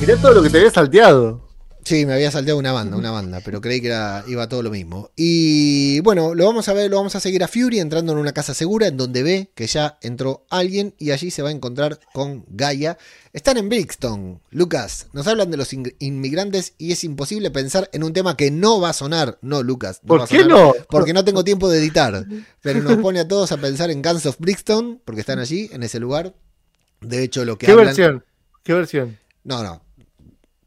[0.00, 1.40] Mirá todo lo que te había salteado.
[1.84, 4.70] Sí, me había salteado una banda, una banda, pero creí que era, iba todo lo
[4.70, 5.10] mismo.
[5.16, 8.32] Y bueno, lo vamos a ver, lo vamos a seguir a Fury entrando en una
[8.32, 12.00] casa segura en donde ve que ya entró alguien y allí se va a encontrar
[12.14, 12.96] con Gaia.
[13.34, 15.08] Están en Brixton, Lucas.
[15.12, 18.80] Nos hablan de los in- inmigrantes y es imposible pensar en un tema que no
[18.80, 19.38] va a sonar.
[19.42, 20.00] No, Lucas.
[20.04, 20.72] no va ¿Por a qué sonar no?
[20.88, 22.24] Porque no tengo tiempo de editar.
[22.62, 25.82] Pero nos pone a todos a pensar en Guns of Brixton, porque están allí, en
[25.82, 26.34] ese lugar.
[27.02, 27.86] De hecho, lo que ¿Qué hablan.
[27.88, 28.24] versión?
[28.62, 29.18] ¿Qué versión?
[29.42, 29.82] No, no.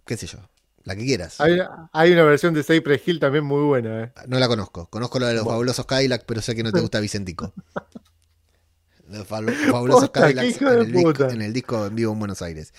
[0.06, 0.38] ¿Qué sé yo?
[0.88, 1.42] La que quieras.
[1.42, 1.58] Hay,
[1.92, 4.04] hay una versión de Cypress Hill también muy buena.
[4.06, 4.12] ¿eh?
[4.28, 4.88] No la conozco.
[4.90, 5.56] Conozco la de los Bueno.
[5.56, 7.54] fabulosos Cadillac, pero sé que no te gusta Vicentico.
[9.10, 12.74] Los fabul- fabulosos Cadillacs en el, disco, en el disco en vivo en Buenos Aires.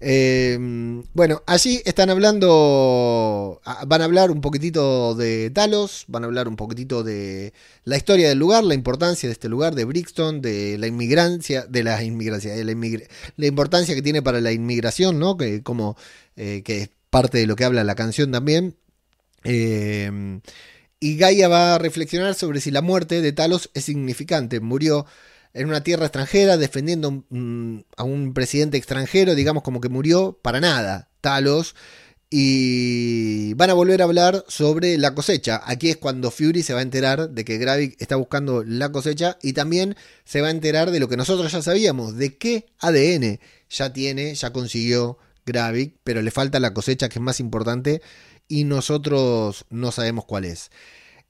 [0.00, 0.56] Eh,
[1.14, 6.48] bueno, allí están hablando, ah, van a hablar un poquitito de Talos, van a hablar
[6.48, 7.52] un poquitito de
[7.84, 11.82] la historia del lugar, la importancia de este lugar, de Brixton, de la inmigrancia, de
[11.84, 15.36] la inmigrancia, de la, inmigra- la importancia que tiene para la inmigración, ¿no?
[15.36, 15.96] Que como
[16.36, 18.76] eh, que parte de lo que habla la canción también.
[19.44, 20.40] Eh,
[21.00, 24.60] y Gaia va a reflexionar sobre si la muerte de Talos es significante.
[24.60, 25.06] Murió
[25.54, 30.60] en una tierra extranjera defendiendo mm, a un presidente extranjero, digamos como que murió para
[30.60, 31.76] nada, Talos.
[32.30, 35.62] Y van a volver a hablar sobre la cosecha.
[35.64, 39.38] Aquí es cuando Fury se va a enterar de que Gravik está buscando la cosecha
[39.40, 43.40] y también se va a enterar de lo que nosotros ya sabíamos, de qué ADN
[43.70, 45.18] ya tiene, ya consiguió
[45.48, 48.02] Gravik, pero le falta la cosecha que es más importante
[48.46, 50.70] y nosotros no sabemos cuál es.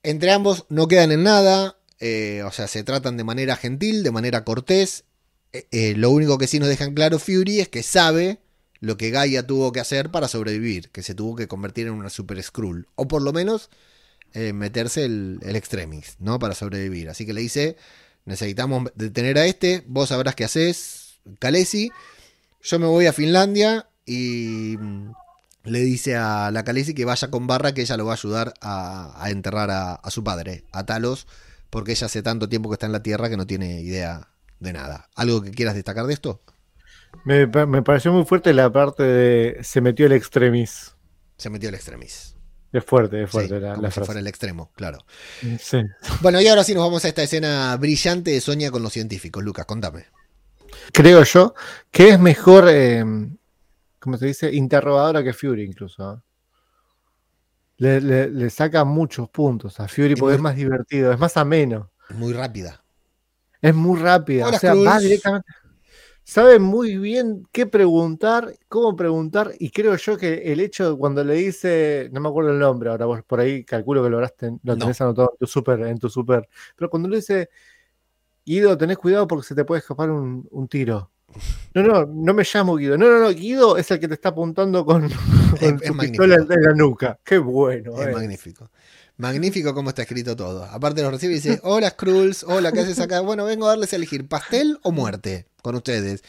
[0.02, 4.10] Entre ambos no quedan en nada, eh, o sea, se tratan de manera gentil, de
[4.10, 5.04] manera cortés.
[5.52, 8.38] Eh, eh, lo único que sí nos dejan claro Fury es que sabe
[8.80, 12.10] lo que Gaia tuvo que hacer para sobrevivir, que se tuvo que convertir en una
[12.10, 13.70] Super Skrull, o por lo menos
[14.34, 16.38] meterse el, el Extremis, ¿no?
[16.38, 17.08] Para sobrevivir.
[17.08, 17.76] Así que le dice,
[18.24, 21.90] necesitamos detener a este, vos sabrás qué haces, Kalesi,
[22.62, 25.12] yo me voy a Finlandia y mm,
[25.64, 28.54] le dice a la Khaleesi que vaya con Barra, que ella lo va a ayudar
[28.60, 31.26] a, a enterrar a, a su padre, a Talos,
[31.70, 34.28] porque ella hace tanto tiempo que está en la Tierra que no tiene idea
[34.60, 35.08] de nada.
[35.14, 36.40] ¿Algo que quieras destacar de esto?
[37.24, 40.94] Me, pa- me pareció muy fuerte la parte de se metió el extremis.
[41.36, 42.34] Se metió el extremis.
[42.72, 44.06] Es fuerte, es Sí, fuerte la, como la si frase.
[44.06, 44.98] fuera el extremo, claro.
[45.58, 45.78] Sí.
[46.20, 49.42] Bueno, y ahora sí nos vamos a esta escena brillante de Sonia con los científicos.
[49.42, 50.06] Lucas, contame.
[50.92, 51.54] Creo yo
[51.90, 53.04] que es mejor, eh,
[54.08, 54.50] ¿cómo se dice?
[54.54, 56.14] Interrogadora que Fury incluso.
[56.14, 56.16] ¿eh?
[57.76, 61.18] Le, le- le saca muchos puntos a Fury Es porque muy- es más divertido, es
[61.18, 62.82] más ameno, Es muy rápida.
[63.60, 64.46] es muy rápida.
[64.48, 65.46] Hola, o sea, va directamente.
[66.24, 71.22] Sabe muy bien qué preguntar, cómo preguntar, y creo yo que el hecho de cuando
[71.24, 74.36] le dice, no me acuerdo el nombre, ahora vos por ahí calculo que lo, habrás
[74.36, 74.80] ten- lo No.
[74.80, 77.48] tenés anotado en tu super, en tu super, pero cuando le dice,
[78.44, 81.10] Guido, tenés cuidado porque se te puede escapar un, un tiro.
[81.74, 82.96] No, no, no me llamo Guido.
[82.96, 85.08] No, no, no, Guido es el que te está apuntando con,
[85.60, 85.98] con es su magnífico.
[85.98, 87.18] pistola en la nuca.
[87.24, 88.00] Qué bueno.
[88.00, 88.12] Es eh.
[88.12, 88.70] magnífico.
[89.16, 90.64] Magnífico cómo está escrito todo.
[90.64, 93.20] Aparte lo recibe y dice, hola Skrulls, hola, ¿qué haces acá?
[93.20, 96.22] Bueno, vengo a darles a elegir pastel o muerte con ustedes.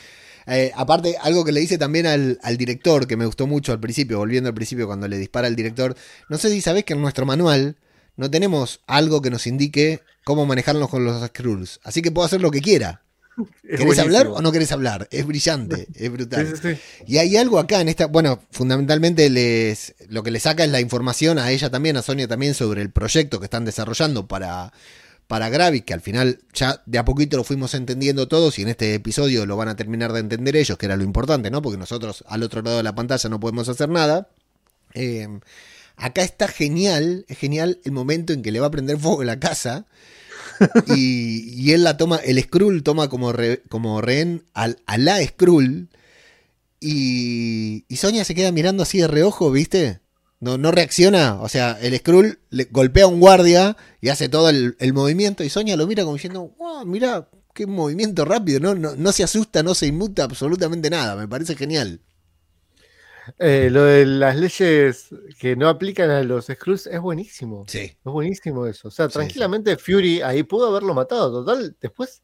[0.48, 3.80] Eh, aparte, algo que le dice también al, al director, que me gustó mucho al
[3.80, 5.96] principio, volviendo al principio cuando le dispara al director,
[6.30, 7.78] no sé si sabés que en nuestro manual
[8.16, 11.80] no tenemos algo que nos indique cómo manejarnos con los Skrulls.
[11.84, 13.04] Así que puedo hacer lo que quiera.
[13.64, 15.08] ¿Querés hablar o no querés hablar?
[15.12, 16.48] Es brillante, es brutal.
[16.48, 17.04] Sí, sí, sí.
[17.08, 20.80] Y hay algo acá en esta, bueno, fundamentalmente les, lo que le saca es la
[20.80, 24.74] información a ella también, a Sonia también, sobre el proyecto que están desarrollando para,
[25.28, 28.70] para Gravik, que al final ya de a poquito lo fuimos entendiendo todos y en
[28.70, 31.62] este episodio lo van a terminar de entender ellos, que era lo importante, ¿no?
[31.62, 34.30] Porque nosotros al otro lado de la pantalla no podemos hacer nada.
[34.96, 35.28] Eh,
[35.98, 39.40] acá está genial, es genial el momento en que le va a prender fuego la
[39.40, 39.86] casa.
[40.88, 45.24] Y, y él la toma, el Skrull toma como, re- como rehén al, a la
[45.26, 45.90] Skrull.
[46.80, 50.00] Y, y Sonia se queda mirando así de reojo, ¿viste?
[50.40, 51.42] No, no reacciona.
[51.42, 55.44] O sea, el Skrull le golpea a un guardia y hace todo el, el movimiento.
[55.44, 58.60] Y Sonia lo mira como diciendo, wow, mira, qué movimiento rápido.
[58.62, 61.16] No, no, no se asusta, no se inmuta absolutamente nada.
[61.18, 62.00] Me parece genial.
[63.38, 67.66] Eh, lo de las leyes que no aplican a los Skrulls es buenísimo.
[67.68, 67.80] Sí.
[67.80, 68.88] Es buenísimo eso.
[68.88, 71.44] O sea, Sí, tranquilamente Fury ahí pudo haberlo matado.
[71.44, 72.22] Total, después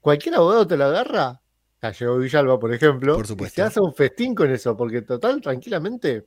[0.00, 1.40] cualquier abogado te lo agarra.
[1.80, 3.16] Cayó Villalba, por ejemplo.
[3.16, 3.54] Por y supuesto.
[3.56, 6.26] se hace un festín con eso, porque total, tranquilamente.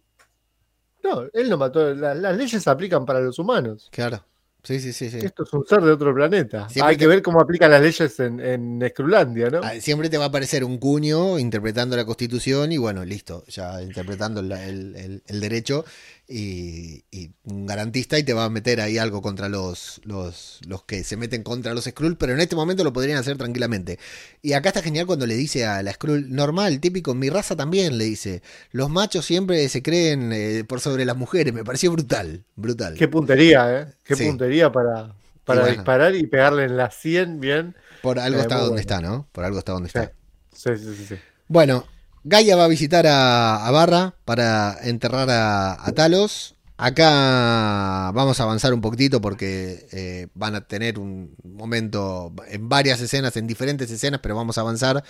[1.03, 1.93] No, él no mató.
[1.93, 3.87] la- las leyes se aplican para los humanos.
[3.91, 4.23] Claro.
[4.67, 5.19] Sí, sí, sí, sí.
[5.19, 6.67] Esto es un ser de otro planeta.
[6.67, 9.61] Siempre Hay que te- ver cómo aplican las leyes en, en Skrulandia, ¿no?
[9.63, 13.81] Ah, Siempre te va a aparecer un cuño interpretando la constitución y bueno, listo, ya
[13.81, 15.85] interpretando el, el- el- el derecho
[16.29, 20.83] y, y un garantista y te va a meter ahí algo contra los, los, los
[20.83, 23.97] que se meten contra los Skrull, pero en este momento lo podrían hacer tranquilamente.
[24.41, 27.97] Y acá está genial cuando le dice a la Skrull, normal, típico, mi raza también
[27.97, 32.43] le dice, los machos siempre se creen eh, por sobre las mujeres, me pareció brutal,
[32.55, 32.95] brutal.
[32.95, 33.87] Qué puntería, ¿eh?
[34.03, 34.25] Qué Sí.
[34.25, 35.75] puntería para, para bueno.
[35.75, 37.75] disparar y pegarle en la 100 bien.
[38.01, 38.81] Por algo Eh, está donde bueno.
[38.81, 39.27] está, ¿no?
[39.31, 39.97] Por algo está donde Sí.
[39.97, 40.11] está.
[40.53, 41.15] Sí, sí, sí, sí.
[41.47, 41.85] Bueno,
[42.29, 46.55] Gaia va a visitar a, Barra para enterrar a, a Talos.
[46.75, 52.99] Acá vamos a avanzar un poquitito porque eh, van a tener un momento en varias
[52.99, 55.05] escenas, en diferentes escenas, pero vamos a avanzar.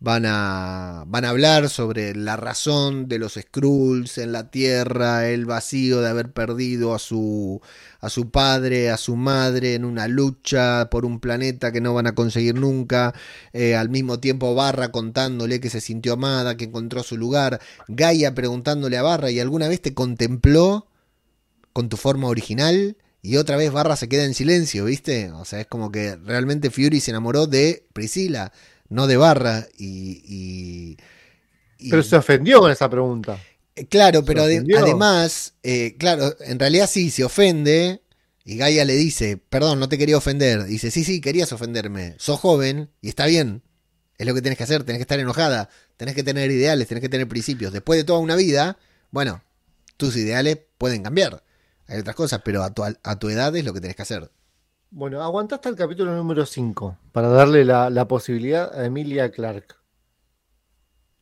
[0.00, 5.46] Van a, van a hablar sobre la razón de los Skrulls en la Tierra, el
[5.46, 7.62] vacío de haber perdido a su,
[8.00, 12.06] a su padre, a su madre en una lucha por un planeta que no van
[12.06, 13.14] a conseguir nunca.
[13.54, 17.60] Eh, al mismo tiempo Barra contándole que se sintió amada, que encontró su lugar.
[17.88, 20.86] Gaia preguntándole a Barra, ¿y alguna vez te contempló
[21.72, 22.98] con tu forma original?
[23.22, 25.30] Y otra vez Barra se queda en silencio, ¿viste?
[25.32, 28.52] O sea, es como que realmente Fury se enamoró de Priscila,
[28.88, 29.66] no de Barra.
[29.78, 30.22] Y.
[30.26, 30.96] y-
[31.78, 33.38] y- Pero se ofendió con esa pregunta.
[33.76, 38.00] eh, Claro, pero ade- además, eh, claro, en realidad sí, se ofende.
[38.46, 40.64] Y Gaia le dice, perdón, no te quería ofender.
[40.64, 42.14] Dice, sí, sí, querías ofenderme.
[42.18, 43.62] Sos joven y está bien.
[44.18, 47.00] Es lo que tenés que hacer, tenés que estar enojada, tenés que tener ideales, tenés
[47.02, 47.72] que tener principios.
[47.72, 48.78] Después de toda una vida,
[49.10, 49.42] bueno,
[49.96, 51.42] tus ideales pueden cambiar.
[51.88, 54.30] Hay otras cosas, pero a tu, a tu edad es lo que tenés que hacer.
[54.96, 59.76] Bueno, aguantá hasta el capítulo número 5 para darle la, la posibilidad a Emilia Clark.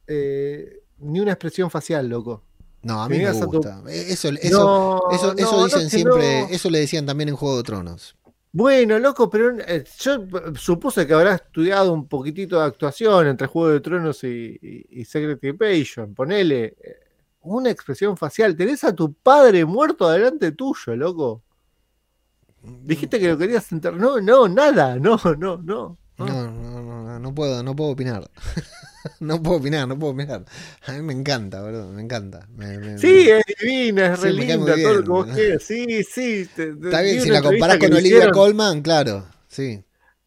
[0.06, 2.42] Eh, ni una expresión facial, loco.
[2.82, 3.82] No, a mí me tu- gusta.
[3.88, 7.37] Eh, Eso, eso, No, eso, eso no, no, dicen siempre, eso le decían también en
[7.37, 8.14] Juego de Tronos.
[8.52, 13.70] Bueno, loco, pero eh, yo supuse que habrá estudiado un poquitito de actuación entre Juego
[13.70, 16.14] de Tronos y, y, y Secret Invasion.
[16.14, 17.00] Ponele eh,
[17.40, 18.54] una expresión facial.
[18.54, 21.42] Tenés a tu padre muerto delante tuyo, loco.
[22.62, 24.01] Dijiste que lo querías enterrar.
[24.01, 24.96] No, no, nada.
[24.96, 25.98] No, no, no.
[26.18, 26.51] No, no,
[26.83, 28.31] no, no, no puedo, no puedo opinar.
[29.20, 30.44] no puedo opinar, no puedo opinar.
[30.87, 32.46] A mí me encanta, boludo, me encanta.
[32.55, 35.62] Me- me- Sí, me- es divina, es Sí, re linda, todo lo que vos quieras.
[35.64, 36.48] Sí, sí.
[36.55, 39.83] te- te- Está bien, si la comparás con Olivia Colman, claro, sí.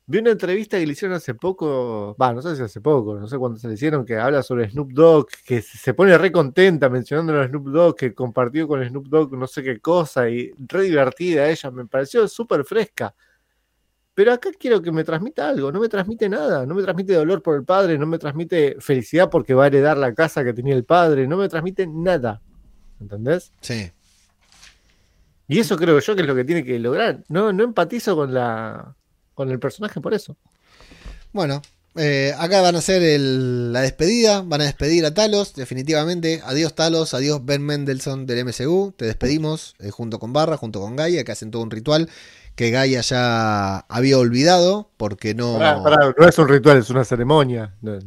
[0.08, 3.28] Vi una entrevista que le hicieron hace poco, va, no sé si hace poco, no
[3.28, 6.90] sé cuándo se le hicieron, que habla sobre Snoop Dogg, que se pone re contenta
[6.90, 10.84] mencionando a Snoop Dogg, que compartió con Snoop Dogg no sé qué cosa, y re
[10.84, 13.16] divertida ella, me pareció súper fresca.
[14.14, 17.42] Pero acá quiero que me transmita algo, no me transmite nada, no me transmite dolor
[17.42, 20.76] por el padre, no me transmite felicidad porque va a heredar la casa que tenía
[20.76, 22.42] el padre, no me transmite nada.
[23.02, 23.52] ¿Entendés?
[23.60, 23.92] Sí.
[25.48, 27.24] Y eso creo yo que es lo que tiene que lograr.
[27.28, 28.96] No, no empatizo con la
[29.36, 30.36] con el personaje por eso.
[31.34, 31.62] Bueno,
[31.96, 36.42] eh, acá van a hacer el- la despedida, van a despedir a Talos, definitivamente.
[36.46, 38.94] Adiós Talos, adiós Ben Mendelssohn del MCU.
[38.98, 42.10] Te despedimos eh, junto con Barra, junto con Gaia, que hacen todo un ritual
[42.56, 45.58] que Gaia ya había olvidado porque no...
[45.58, 47.74] Pará, pará, no es un ritual, es una ceremonia.
[47.82, 48.00] No,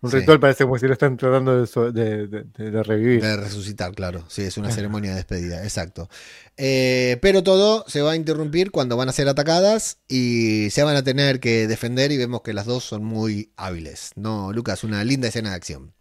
[0.00, 0.18] Un Sí.
[0.18, 3.20] ritual parece como si lo están tratando de, de- de- de- de revivir.
[3.20, 4.24] De resucitar, claro.
[4.28, 6.08] Sí, es una ceremonia de despedida, exacto.
[6.56, 10.96] Eh, pero todo se va a interrumpir cuando van a ser atacadas y se van
[10.96, 14.12] a tener que defender y vemos que las dos son muy hábiles.
[14.14, 15.92] No, Lucas, una linda escena de acción.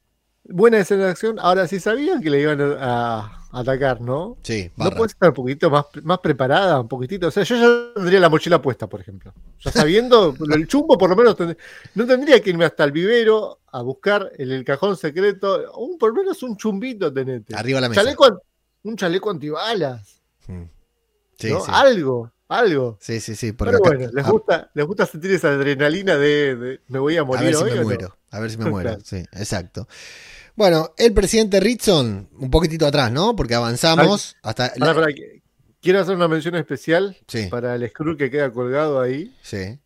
[0.49, 1.37] Buena escena de acción.
[1.39, 4.37] Ahora sí sabían que le iban a, a atacar, ¿no?
[4.43, 4.97] Sí, ¿No barra.
[4.97, 7.27] puedes estar un poquito más, más preparada, un poquitito?
[7.27, 9.33] O sea, yo ya tendría la mochila puesta, por ejemplo.
[9.59, 11.57] Ya sabiendo, el chumbo por lo menos tend-
[11.95, 16.11] no tendría que irme hasta el vivero a buscar en el cajón secreto, un, por
[16.15, 17.53] lo menos un chumbito tenete.
[17.55, 18.01] Arriba la mesa.
[18.03, 18.41] Chaleco
[18.83, 20.63] un chaleco antibalas, Mm.
[21.37, 21.59] Sí, ¿no?
[21.59, 21.71] sí.
[21.73, 22.97] Algo, algo.
[23.01, 23.51] Sí, sí, sí.
[23.51, 27.17] Pero acá- bueno, les a- gusta, les gusta sentir esa adrenalina de, de me voy
[27.17, 27.83] a A morir ver si hoy me no?
[27.83, 28.17] muero.
[28.31, 28.97] A ver si me muero.
[29.03, 29.87] Sí, exacto.
[30.57, 33.35] Bueno, el presidente Ritson, un poquitito atrás, ¿no?
[33.35, 34.73] Porque avanzamos hasta.
[34.77, 35.41] Pará, que-
[35.81, 39.33] quiero hacer una mención especial Sí, para el Skrull que queda colgado ahí.
[39.43, 39.79] sí.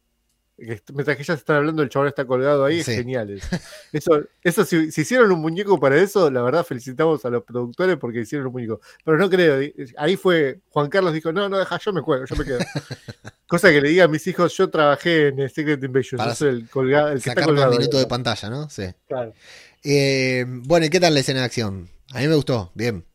[0.94, 2.92] mientras que ya se están hablando, el chabón está colgado ahí, Sí.
[2.92, 3.42] es genial.
[3.92, 4.22] eso.
[4.44, 8.20] Eso, si, si hicieron un muñeco para eso, la verdad felicitamos a los productores porque
[8.22, 8.80] hicieron un muñeco.
[9.04, 9.60] Pero no creo,
[9.98, 12.60] ahí fue, Juan Carlos dijo, no, no, deja, yo me cuelgo, yo me quedo.
[13.48, 16.50] Cosa que le diga a mis hijos, yo trabajé en Secret Invasion, Para yo soy
[16.50, 17.76] el, colgado, el que está colgado.
[17.78, 18.70] de pantalla, ¿no?
[18.70, 18.84] Sí.
[19.08, 19.34] Claro.
[19.84, 21.90] Eh, bueno, ¿y qué tal la escena de acción?
[22.14, 22.72] A mí me gustó.
[22.76, 23.06] Bien,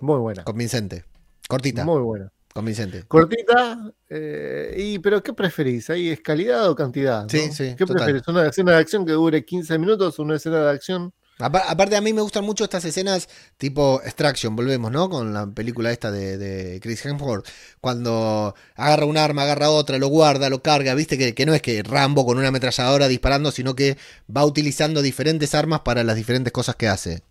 [0.00, 0.44] Muy buena.
[0.44, 1.04] convincente.
[1.48, 2.32] Cortita, Muy buena.
[2.52, 3.02] convincente.
[3.08, 5.90] Cortita, eh, y, pero ¿qué preferís?
[5.90, 7.24] ¿Ahí es calidad o cantidad?
[7.24, 7.28] no?
[7.28, 8.04] Sí, sí, ¿Qué total.
[8.04, 8.28] preferís?
[8.28, 11.12] ¿Una escena de acción que dure 15 minutos o una escena de acción?
[11.38, 15.10] Apa- Aparte, a mí me gustan mucho estas escenas tipo Extraction, volvemos, ¿no?
[15.10, 17.48] Con la película esta de, de Chris Hemsworth.
[17.80, 21.60] Cuando agarra un arma, agarra otra, lo guarda, lo carga, viste que, que no es
[21.62, 23.98] que Rambo con una ametralladora disparando, sino que
[24.34, 27.22] va utilizando diferentes armas para las diferentes cosas que hace.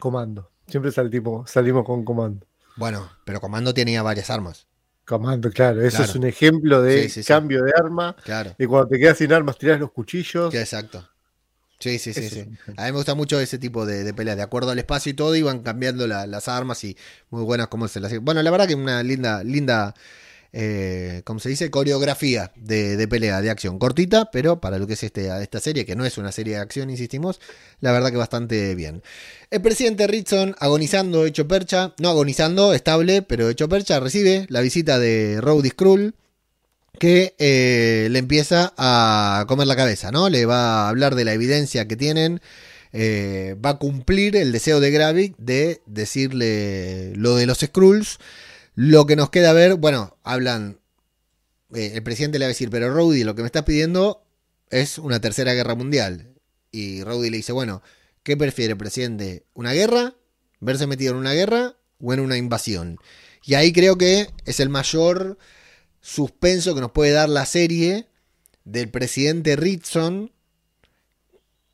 [0.00, 0.50] Comando.
[0.66, 2.46] Siempre salimos, salimos con comando.
[2.76, 4.66] Bueno, pero Comando tenía varias armas.
[5.04, 5.82] Comando, claro.
[5.82, 6.10] Eso Claro.
[6.10, 7.28] es un ejemplo de Sí, sí, sí.
[7.28, 8.16] cambio de arma.
[8.24, 10.54] Claro, Y cuando te quedas sin armas, tirás los cuchillos.
[10.54, 11.06] exacto.
[11.80, 12.40] Sí, sí, sí, sí.
[12.76, 14.36] A mí me gusta mucho ese tipo de, de peleas.
[14.36, 16.96] De acuerdo al espacio y todo, iban cambiando la- las armas y
[17.30, 18.16] muy buenas como se las...
[18.20, 19.94] Bueno, la verdad que una linda, linda,
[20.52, 21.70] eh, ¿cómo se dice?
[21.70, 23.78] Coreografía de, de pelea, de acción.
[23.78, 26.60] Cortita, pero para lo que es este, esta serie, que no es una serie de
[26.60, 27.40] acción, insistimos,
[27.80, 29.02] la verdad que bastante bien.
[29.50, 34.98] El presidente Ritson, agonizando, hecho percha, no agonizando, estable, pero hecho percha, recibe la visita
[34.98, 36.14] de Rowdy Skrull,
[37.00, 40.28] que eh, le empieza a comer la cabeza, ¿no?
[40.28, 42.42] Le va a hablar de la evidencia que tienen,
[42.92, 48.18] eh, va a cumplir el deseo de Gravik de decirle lo de los Skrulls.
[48.74, 50.78] Lo que nos queda ver, bueno, hablan,
[51.74, 54.22] eh, el presidente le va a decir, pero Rowdy, lo que me estás pidiendo
[54.68, 56.34] es una tercera guerra mundial.
[56.70, 57.82] Y Rowdy le dice, bueno,
[58.22, 59.46] ¿qué prefiere, presidente?
[59.54, 60.16] ¿Una guerra?
[60.60, 62.98] ¿Verse metido en una guerra o en una invasión?
[63.42, 65.38] Y ahí creo que es el mayor
[66.00, 68.08] suspenso que nos puede dar la serie
[68.64, 70.32] del presidente Ritson,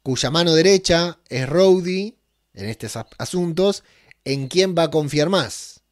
[0.03, 2.17] cuya mano derecha es Rowdy
[2.55, 3.83] en estos as- asuntos,
[4.25, 5.83] en quién va a confiar más,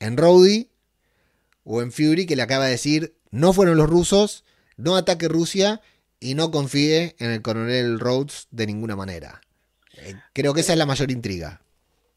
[0.00, 0.70] en Rowdy
[1.64, 4.44] o en Fury que le acaba de decir no fueron los rusos,
[4.76, 5.80] no ataque Rusia
[6.18, 9.40] y no confíe en el coronel Rhodes de ninguna manera.
[9.94, 11.62] Eh, Creo que esa es la mayor intriga.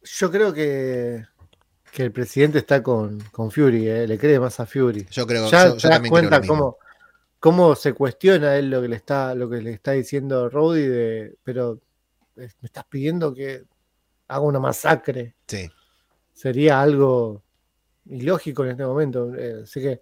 [0.02, 1.26] Yo creo que,
[1.94, 5.06] que el presidente está con, con Fury, eh, le cree más a Fury.
[5.12, 6.78] Yo creo ya yo- yo te das también creo cuenta cómo,
[7.40, 11.36] cómo se cuestiona él lo que le está, lo que le está diciendo Rowdy de,
[11.44, 11.80] pero
[12.38, 13.64] eh, me estás pidiendo que
[14.28, 15.36] haga una masacre.
[15.48, 15.70] Sí.
[16.34, 17.44] Sería algo
[18.08, 19.34] ilógico en este momento.
[19.36, 20.02] eh, así que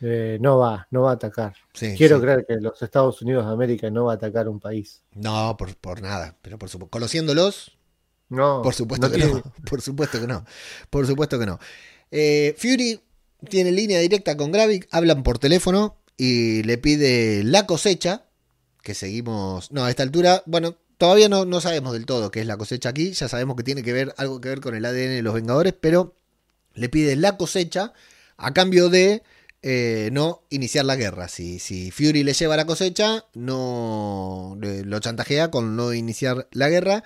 [0.00, 1.54] eh, no va, no va a atacar.
[1.74, 2.22] sí, Quiero sí.
[2.22, 5.02] creer que los Estados Unidos de América no va a atacar un país.
[5.12, 6.34] No, por, por nada.
[6.40, 7.76] Pero por supuesto, conociéndolos,
[8.30, 9.42] No, por supuesto no que tiene- no.
[9.68, 10.44] Por supuesto que no.
[10.88, 11.58] Por supuesto que no.
[12.10, 13.00] Eh, Fury
[13.48, 18.24] tiene línea directa con Gravik, hablan por teléfono y le pide la cosecha,
[18.82, 19.70] que seguimos...
[19.72, 22.88] No, a esta altura, bueno, todavía no, no sabemos del todo qué es la cosecha
[22.90, 25.34] aquí, ya sabemos que tiene que ver algo que ver con el ADN de los
[25.34, 26.14] Vengadores, pero
[26.74, 27.92] le pide la cosecha
[28.36, 29.22] a cambio de
[29.62, 31.28] eh, no iniciar la guerra.
[31.28, 36.68] Si, si Fury le lleva la cosecha, no le- lo chantajea con no iniciar la
[36.68, 37.02] guerra.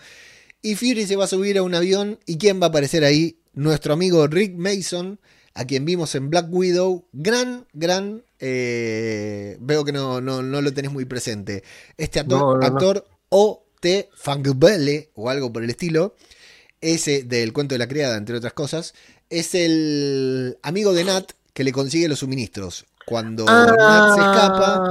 [0.65, 2.19] Y Fury se va a subir a un avión.
[2.25, 3.39] ¿Y quién va a aparecer ahí?
[3.53, 5.21] Nuestro amigo Rick Mason,
[5.53, 7.05] a quien vimos en Black Widow.
[7.13, 8.23] Gran, gran.
[8.41, 11.63] eh, veo que no, no, no lo tenés muy presente.
[11.99, 14.09] Este actor, No, actor O.T.
[14.17, 16.15] Fangbele o algo por el estilo.
[16.81, 18.95] Ese del cuento de la criada, entre otras cosas.
[19.29, 22.87] Es el amigo de Nat que le consigue los suministros.
[23.05, 24.83] Cuando Nat se escapa.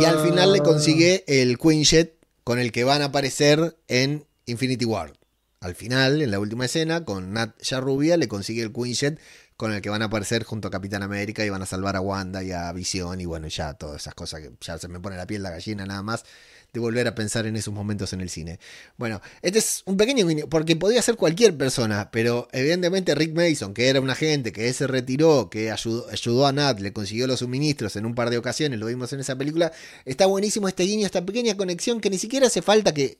[0.00, 4.26] Y al final le consigue el Queen Jet con el que van a aparecer en
[4.46, 5.12] Infinity War.
[5.60, 9.20] Al final, en la última escena, con Nat ya rubia, le consigue el Queen Jet
[9.56, 12.00] con el que van a aparecer junto a Capitán América y van a salvar a
[12.00, 15.16] Wanda y a Visión y bueno, ya todas esas cosas que ya se me pone
[15.16, 16.24] la piel la gallina nada más
[16.72, 18.58] de volver a pensar en esos momentos en el cine.
[18.96, 23.88] Bueno, este es un pequeño porque podía ser cualquier persona, pero evidentemente Rick Mason, que
[23.88, 27.94] era un agente, que se retiró, que ayudó, ayudó a Nat, le consiguió los suministros
[27.94, 29.70] en un par de ocasiones, lo vimos en esa película,
[30.04, 33.18] está buenísimo este guiño, esta pequeña conexión que ni siquiera hace falta que,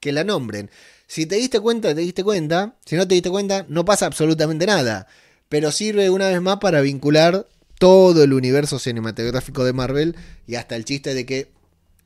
[0.00, 0.70] que la nombren.
[1.06, 4.66] Si te diste cuenta, te diste cuenta, si no te diste cuenta, no pasa absolutamente
[4.66, 5.06] nada,
[5.48, 7.46] pero sirve una vez más para vincular
[7.78, 10.16] todo el universo cinematográfico de Marvel
[10.46, 11.56] y hasta el chiste de que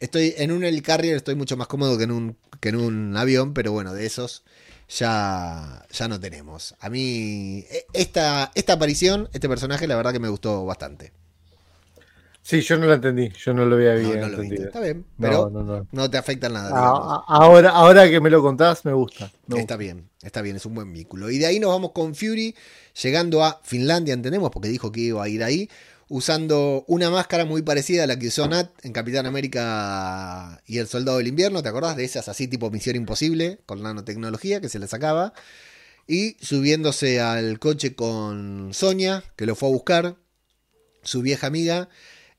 [0.00, 3.52] Estoy en un helicarrier, estoy mucho más cómodo que en un, que en un avión,
[3.52, 4.44] pero bueno, de esos
[4.88, 6.74] ya, ya no tenemos.
[6.80, 11.12] A mí, e, esta, esta aparición, este personaje, la verdad que me gustó bastante.
[12.50, 14.42] Sí, yo no lo entendí, yo no lo había No, bien no lo.
[14.42, 16.72] Está bien, pero no, te afecta en nada.
[16.74, 19.30] Ah, ah, ahora, ahora que me lo contás, me gusta.
[19.46, 19.76] me Está gusta.
[19.76, 21.30] bien, está bien, es un buen vínculo.
[21.30, 22.56] Y de ahí nos vamos con Fury,
[23.00, 25.70] llegando a Finlandia, entendemos, porque dijo que iba a ir ahí,
[26.08, 30.88] usando una máscara muy parecida a la que usó Nat en Capitán América y el
[30.88, 34.80] Soldado del Invierno, ¿te acordás de esas así tipo Misión Imposible, con nanotecnología que se
[34.80, 35.34] le sacaba?
[36.08, 40.16] Y subiéndose al coche con Sonia, que lo fue a buscar,
[41.04, 41.88] su vieja amiga,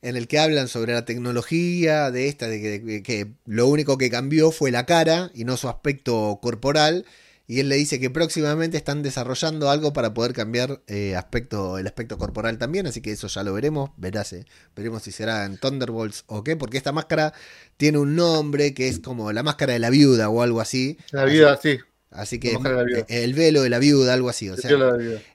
[0.02, 3.98] en el que hablan sobre la tecnología de esta, de que, de que lo único
[3.98, 7.06] que cambió fue la cara y no su aspecto corporal.
[7.48, 11.86] Y él le dice que próximamente están desarrollando algo para poder cambiar eh, aspecto, el
[11.86, 15.58] aspecto corporal también, así que eso ya lo veremos, verás, eh, veremos si será en
[15.58, 17.34] Thunderbolts o qué, porque esta máscara
[17.76, 20.98] tiene un nombre que es como la máscara de la viuda o algo así.
[21.12, 21.78] La vida, sí.
[22.10, 23.06] Así que viuda.
[23.10, 24.50] el velo de la viuda, algo así.
[24.50, 24.78] O se sea,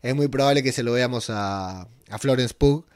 [0.01, 2.87] es muy probable que se lo veamos a, a Florence Pugh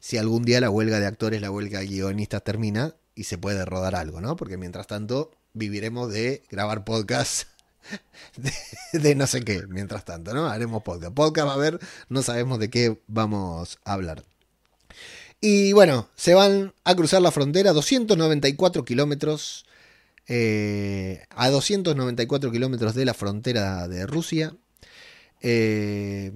[0.00, 3.64] si algún día la huelga de actores, la huelga de guionistas termina y se puede
[3.64, 4.36] rodar algo, ¿no?
[4.36, 7.48] Porque mientras tanto viviremos de grabar podcast
[8.36, 8.52] de,
[8.98, 10.46] de no sé qué, mientras tanto, ¿no?
[10.48, 11.14] Haremos podcast.
[11.14, 14.24] Podcast va a haber, no sabemos de qué vamos a hablar.
[15.40, 19.66] Y bueno, se van a cruzar la frontera 294 kilómetros.
[20.28, 24.56] eh, a 294 kilómetros de la frontera de Rusia.
[25.42, 26.32] Eh,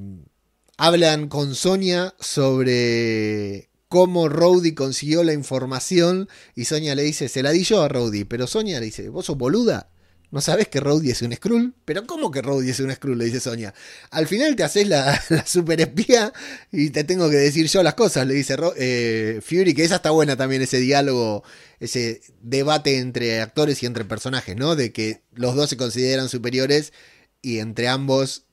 [0.81, 7.51] hablan con Sonia sobre cómo Rowdy consiguió la información y Sonia le dice, se la
[7.51, 9.91] di yo a Rowdy, pero Sonia le dice, vos sos boluda,
[10.31, 13.19] no sabés que Rowdy es un Skrull, pero ¿cómo que Rowdy es un Skrull?
[13.19, 13.75] Le dice Sonia.
[14.11, 16.33] Al final te haces la, super espía
[16.73, 20.13] y te tengo que decir yo las cosas, le dice eh, Fury, que esa está
[20.13, 21.45] buena también, ese diálogo,
[21.79, 24.77] ese debate entre actores y entre personajes, ¿no?
[24.77, 26.95] De que los dos se consideran superiores
[27.43, 28.47] y entre ambos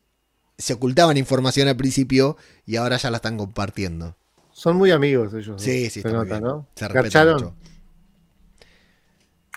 [0.57, 4.15] se ocultaban información al principio y ahora ya la están compartiendo.
[4.51, 5.61] Son muy amigos ellos.
[5.61, 6.39] Sí, sí, se nota.
[6.39, 6.67] ¿no?
[6.75, 7.53] Se mucho.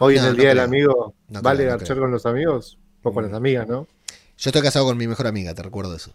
[0.01, 0.59] Hoy No, en el no Día del.
[0.61, 2.01] Amigo, No ¿vale creo, garchar creo.
[2.03, 2.79] con los amigos?
[3.03, 3.27] O con Mm.
[3.29, 3.87] las amigas, ¿no?
[4.39, 6.13] Yo estoy casado con mi mejor amiga, te recuerdo eso.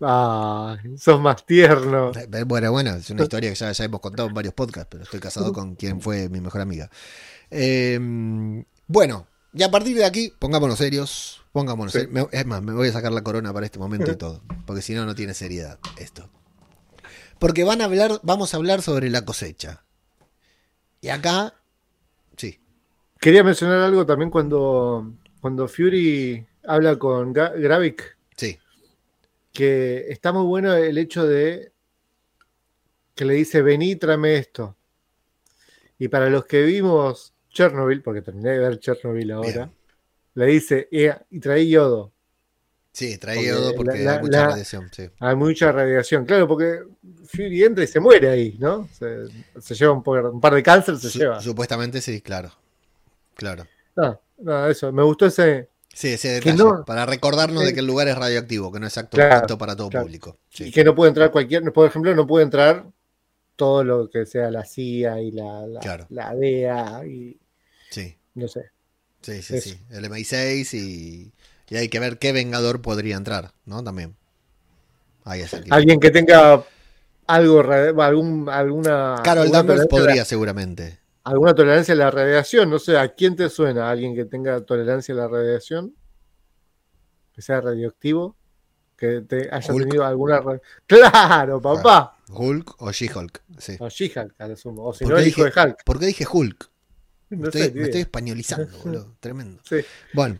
[0.00, 2.12] Ah, sos más tierno.
[2.14, 5.04] Eh, Bueno, bueno, es una historia que ya, ya hemos contado en varios podcasts, pero
[5.04, 6.90] estoy casado con quien fue mi mejor amiga.
[7.50, 7.98] Eh,
[8.86, 9.26] bueno,
[9.56, 11.42] y a partir de aquí, pongámonos serios.
[11.52, 12.00] Pongámonos Sí.
[12.00, 12.28] serios.
[12.32, 14.42] Es más, me voy a sacar la corona para este momento y todo.
[14.66, 16.28] Porque si no, no tiene seriedad esto.
[17.38, 19.84] Porque van a hablar, vamos a hablar sobre la cosecha.
[21.00, 21.54] Y acá,
[22.36, 22.60] sí,
[23.20, 28.58] Quería mencionar algo también cuando, cuando Fury habla con Ga- Gravik, sí,
[29.52, 31.72] que está muy bueno el hecho de
[33.14, 34.76] que le dice, vení, tráeme esto.
[35.98, 39.70] Y para los que vimos Chernobyl, porque terminé de ver Chernobyl ahora, Bien.
[40.34, 42.12] le dice, "Eh, y traí yodo.
[42.92, 44.88] sí, trae Porque yodo porque la- hay mucha la- radiación.
[44.92, 45.10] Sí.
[45.20, 46.80] Hay mucha radiación, claro, porque
[47.28, 48.88] Fury entra y se muere ahí, ¿no?
[48.92, 49.24] Se,
[49.60, 51.40] se lleva un, par- un par de cáncer, se Su- lleva.
[51.40, 52.52] Supuestamente sí, claro.
[53.34, 53.66] Claro.
[53.96, 56.56] No, no, eso, me gustó ese, Sí, ese detalle.
[56.56, 59.76] no- para recordarnos de que el lugar es radioactivo, que no es apto, Claro, para
[59.76, 60.06] todo claro.
[60.06, 60.38] público.
[60.58, 62.86] Y que no puede entrar cualquier, por ejemplo, no puede entrar
[63.56, 66.06] todo lo que sea la CIA y la, la, Claro.
[66.10, 67.38] la DEA y
[67.90, 68.70] Sí, no sé.
[69.22, 69.70] sí, sí, Eso.
[69.70, 69.78] sí.
[69.90, 71.32] El MI6 y,
[71.68, 73.82] y hay que ver qué Vengador podría entrar, ¿no?
[73.82, 74.16] También.
[75.24, 75.54] Ahí es.
[75.70, 76.64] Alguien que tenga
[77.26, 77.60] algo,
[78.02, 81.00] algún, alguna, Carol alguna, Danvers podría seguramente.
[81.24, 83.90] alguna tolerancia a la radiación, no sé, ¿a quién te suena?
[83.90, 85.94] ¿Alguien que tenga tolerancia a la radiación?
[87.32, 88.36] Que sea radioactivo,
[88.96, 89.84] que te haya Hulk.
[89.86, 90.40] tenido alguna...
[90.86, 92.16] Claro, papá.
[92.28, 93.42] Hulk o She-Hulk.
[93.58, 93.76] Sí.
[93.80, 94.84] O She-Hulk, a lo sumo.
[94.84, 95.84] O si ¿Por no, el hijo de Hulk.
[95.84, 96.70] ¿Por qué dije Hulk?
[97.30, 98.02] Me No estoy, sé, me ni estoy idea.
[98.02, 99.16] españolizando, boludo.
[99.20, 99.60] Tremendo.
[99.68, 99.76] Sí.
[100.12, 100.38] Bueno,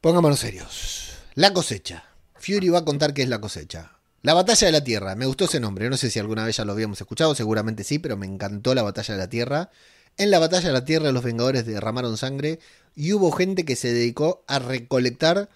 [0.00, 1.12] pongámonos serios.
[1.34, 2.04] La cosecha.
[2.36, 3.92] Fury va a contar qué es la cosecha.
[4.22, 5.14] La batalla de la Tierra.
[5.16, 5.88] Me gustó ese nombre.
[5.90, 8.82] No sé si alguna vez ya lo habíamos escuchado, seguramente sí, pero me encantó la
[8.82, 9.70] batalla de la Tierra.
[10.16, 12.58] En la batalla de la Tierra los Vengadores derramaron sangre
[12.96, 15.48] y hubo gente que se dedicó a recolectar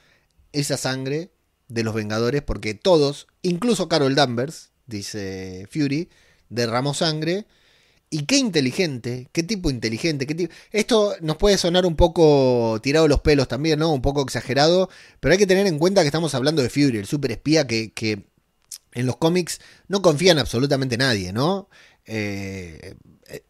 [0.52, 1.32] esa sangre
[1.68, 6.10] de los Vengadores porque todos, incluso Carol Danvers, dice Fury,
[6.48, 7.46] derramó sangre.
[8.14, 10.52] Y qué inteligente, qué tipo inteligente, qué tipo...
[10.70, 13.90] Esto nos puede sonar un poco tirado los pelos también, ¿no?
[13.90, 17.06] Un poco exagerado, pero hay que tener en cuenta que estamos hablando de Fury, el
[17.06, 18.26] super espía que,
[18.92, 21.70] en los cómics no confía en absolutamente nadie, ¿no?
[22.04, 22.96] Eh,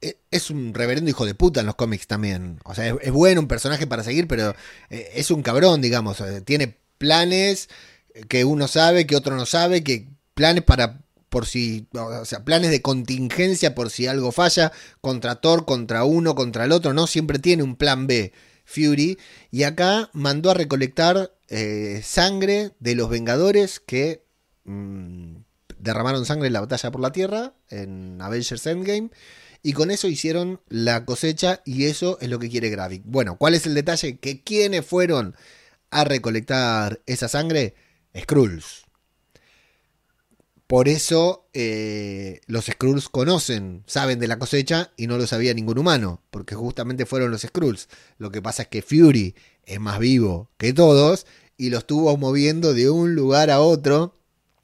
[0.00, 2.60] eh, es un reverendo hijo de puta en los cómics también.
[2.62, 4.54] O sea, es, es bueno un personaje para seguir, pero
[4.90, 6.20] eh, es un cabrón, digamos.
[6.20, 7.68] Eh, Tiene planes
[8.28, 11.01] que uno sabe, que otro no sabe, que planes para
[11.32, 14.70] por si, o sea, planes de contingencia por si algo falla,
[15.00, 18.34] contra Thor, contra uno, contra el otro, no, siempre tiene un plan B,
[18.66, 19.18] Fury,
[19.50, 24.26] y acá mandó a recolectar eh, sangre de los Vengadores que
[24.64, 25.36] mm,
[25.78, 29.08] derramaron sangre en la batalla por la Tierra, en Avengers Endgame,
[29.62, 33.04] y con eso hicieron la cosecha, y eso es lo que quiere Gravik.
[33.06, 34.18] Bueno, ¿cuál es el detalle?
[34.18, 35.34] Que quienes fueron
[35.90, 37.74] a recolectar esa sangre,
[38.14, 38.81] Skrulls.
[40.72, 45.76] Por eso eh, los Skrulls conocen, saben de la cosecha y no lo sabía ningún
[45.76, 47.90] humano, porque justamente fueron los Skrulls.
[48.16, 49.34] Lo que pasa es que Fury
[49.66, 51.26] es más vivo que todos
[51.58, 54.16] y lo estuvo moviendo de un lugar a otro.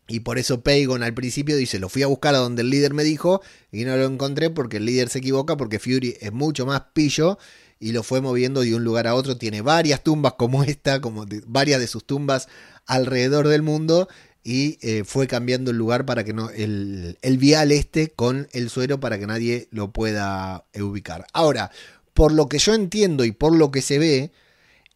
[0.06, 2.94] Y por eso Pagon al principio dice, lo fui a buscar a donde el líder
[2.94, 6.64] me dijo y no lo encontré porque el líder se equivoca porque Fury es mucho
[6.64, 7.36] más pillo
[7.80, 9.36] y lo fue moviendo de un lugar a otro.
[9.36, 12.48] Tiene varias tumbas como esta, como varias de sus tumbas
[12.86, 14.09] alrededor del mundo
[14.49, 18.70] y eh, fue cambiando el lugar para que no el, el vial este con el
[18.70, 21.26] suero para que nadie lo pueda eh, ubicar.
[21.34, 21.70] Ahora,
[22.14, 24.32] por lo que yo entiendo y por lo que se ve,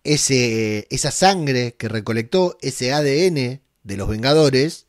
[0.05, 4.87] ese, esa sangre que recolectó, ese ADN de los Vengadores,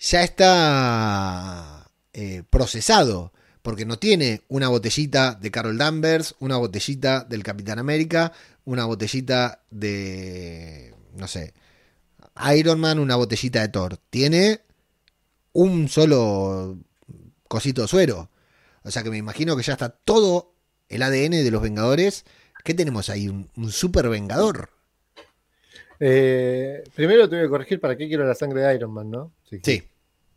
[0.00, 3.34] ya está eh, procesado.
[3.60, 8.32] Porque no tiene una botellita de Carol Danvers, una botellita del Capitán América,
[8.64, 10.94] una botellita de.
[11.14, 11.52] no sé.
[12.56, 13.98] Iron Man, una botellita de Thor.
[14.10, 14.60] Tiene
[15.52, 16.78] un solo
[17.48, 18.30] cosito de suero.
[18.82, 20.54] O sea que me imagino que ya está todo
[20.88, 22.24] el ADN de los Vengadores.
[22.64, 23.28] ¿Qué tenemos ahí?
[23.28, 24.70] Un, un super Vengador.
[26.00, 29.32] Eh, primero te voy a corregir para qué quiero la sangre de Iron Man, ¿no?
[29.48, 29.60] Sí.
[29.62, 29.82] Sí.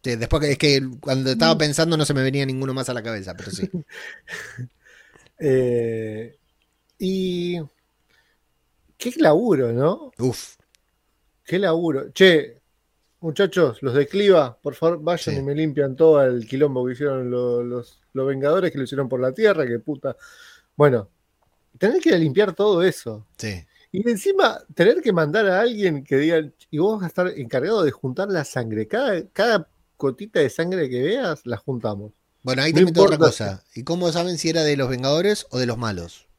[0.04, 2.93] Sí, después que es que cuando estaba pensando no se me venía ninguno más a
[2.93, 3.70] la cabeza, pero sí.
[5.43, 6.38] Eh,
[6.99, 7.58] y
[8.95, 10.12] qué laburo, ¿no?
[10.20, 10.58] Uf.
[11.52, 12.12] Qué laburo.
[12.14, 12.62] Che,
[13.20, 15.41] muchachos, los de Cliva, por favor, vayan Sí.
[15.41, 19.10] y me limpian todo el quilombo que hicieron lo- los, los Vengadores, que lo hicieron
[19.10, 20.16] por la Tierra, que puta.
[20.78, 21.10] Bueno,
[21.78, 23.28] tener que limpiar todo eso.
[23.38, 23.66] Sí.
[23.91, 26.39] Y encima, tener que mandar a alguien que diga,
[26.70, 28.88] y vos vas a estar encargado de juntar la sangre.
[28.88, 32.14] Cada, cada gotita de sangre que veas, la juntamos.
[32.43, 33.62] Bueno, ahí No te meto otra cosa.
[33.76, 36.30] ¿Y cómo saben si era de los Vengadores o de los malos?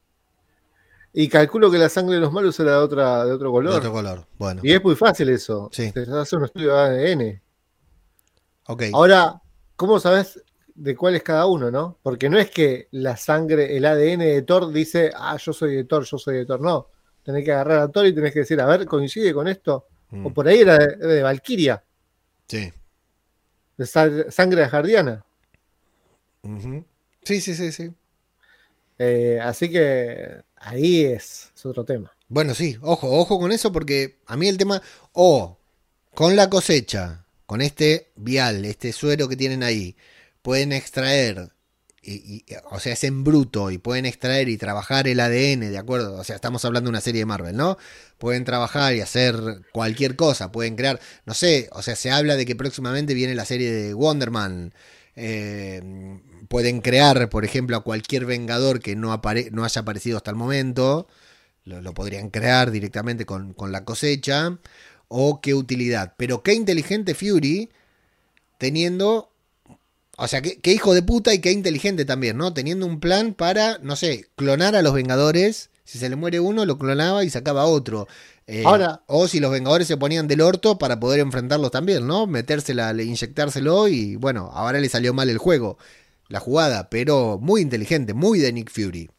[1.13, 3.75] Y calculo que la sangre de los malos era de, otra, de otro De color.
[3.75, 4.27] otro color.
[4.39, 4.61] Bueno.
[4.63, 5.69] Y es muy fácil eso.
[5.71, 5.91] Sí.
[5.91, 7.41] Se hace un estudio de ADN.
[8.67, 8.83] Ok.
[8.93, 9.39] Ahora,
[9.75, 10.41] ¿cómo sabes
[10.73, 11.99] de cuál es cada uno, no?
[12.01, 15.83] Porque no es que la sangre, el ADN de Thor dice, ah, yo soy de
[15.83, 16.61] Thor, yo soy de Thor.
[16.61, 16.87] No.
[17.23, 19.85] Tenés que agarrar a Thor y tenés que decir, a ver, ¿coincide con esto?
[20.09, 21.83] Mm, O por ahí era de, de Valkyria,
[22.47, 22.73] Sí.
[23.77, 25.23] de sa- sangre jardiana.
[26.43, 26.83] Ujú.
[27.23, 27.93] Sí, sí, sí, sí.
[28.99, 32.11] Eh, así que ahí es, es otro tema.
[32.27, 35.59] Bueno, sí, ojo, ojo con eso porque a mí el tema, o
[36.13, 39.95] con la cosecha, con este vial, este suero que tienen ahí,
[40.41, 41.51] pueden extraer,
[42.01, 46.15] y, o sea, es en bruto y pueden extraer y trabajar el ADN, ¿de acuerdo?
[46.15, 47.77] O sea, estamos hablando de una serie de Marvel, ¿no?
[48.17, 49.35] Pueden trabajar y hacer
[49.71, 53.45] cualquier cosa, pueden crear, no sé, o sea, se habla de que próximamente viene la
[53.45, 54.73] serie de Wonder Man.
[55.15, 61.07] Eh, pueden crear, por ejemplo, a cualquier Vengador que no, haya aparecido hasta el momento
[61.65, 64.57] lo, podrían crear directamente con, con la cosecha.
[65.07, 66.15] O qué utilidad.
[66.17, 67.69] Pero qué inteligente Fury
[68.57, 69.29] teniendo...
[70.17, 72.53] O sea, qué, qué hijo de puta y qué inteligente también, ¿no?
[72.53, 75.69] Teniendo un plan para, no sé, clonar a los Vengadores.
[75.85, 78.07] Si se le muere uno, lo clonaba y sacaba otro.
[78.47, 82.27] Eh, Ahora- o si los Vengadores se ponían del orto para poder enfrentarlos también, ¿no?
[82.27, 85.77] Metérsela, inyectárselo y bueno, ahora le salió mal el juego,
[86.27, 89.09] la jugada, pero muy inteligente, muy de Nick Fury.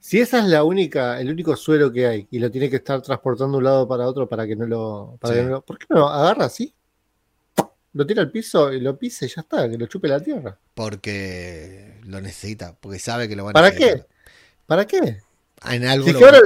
[0.00, 3.00] Si esa es la única, el único suero que hay y lo tiene que estar
[3.02, 5.16] transportando de un lado para otro para que no lo.
[5.20, 5.40] Para Sí.
[5.40, 6.74] que no lo- ¿Por qué no lo agarra así?
[7.92, 10.58] Lo tira al piso y lo pise y ya está, que lo chupe la tierra.
[10.74, 13.98] Porque lo necesita, porque sabe que lo van a ¿Para necesitar.
[14.00, 14.06] qué?
[14.66, 15.18] ¿Para qué?
[15.70, 16.40] En algo Si lo- ahora,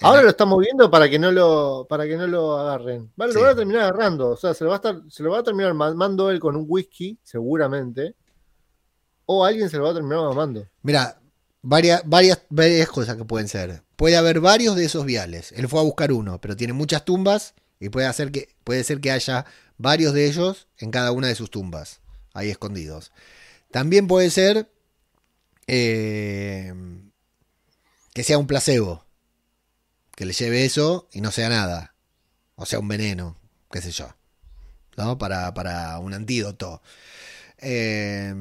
[0.00, 3.10] ahora lo está moviendo para que no lo, para que no lo agarren.
[3.16, 3.38] Vale, Sí.
[3.38, 4.30] Lo van a terminar agarrando.
[4.30, 6.56] O sea, se lo va a estar, se lo va a terminar mamando él con
[6.56, 8.14] un whisky, seguramente.
[9.26, 10.66] O alguien se lo va a terminar mamando.
[10.82, 11.18] Mira,
[11.62, 13.82] varias, varias, varias cosas que pueden ser.
[13.96, 15.52] Puede haber varios de esos viales.
[15.52, 19.00] Él fue a buscar uno, pero tiene muchas tumbas Y puede, hacer que, puede ser
[19.00, 19.46] que haya
[19.78, 22.00] varios de ellos en cada una de sus tumbas,
[22.32, 23.12] ahí escondidos.
[23.70, 24.68] También puede ser
[25.66, 26.72] eh,
[28.12, 29.04] que sea un placebo,
[30.16, 31.94] que le lleve eso y no sea nada.
[32.56, 33.36] O sea, un veneno,
[33.70, 34.08] qué sé yo.
[34.96, 35.18] ¿No?
[35.18, 36.82] Para, para un antídoto.
[37.58, 38.32] Eh,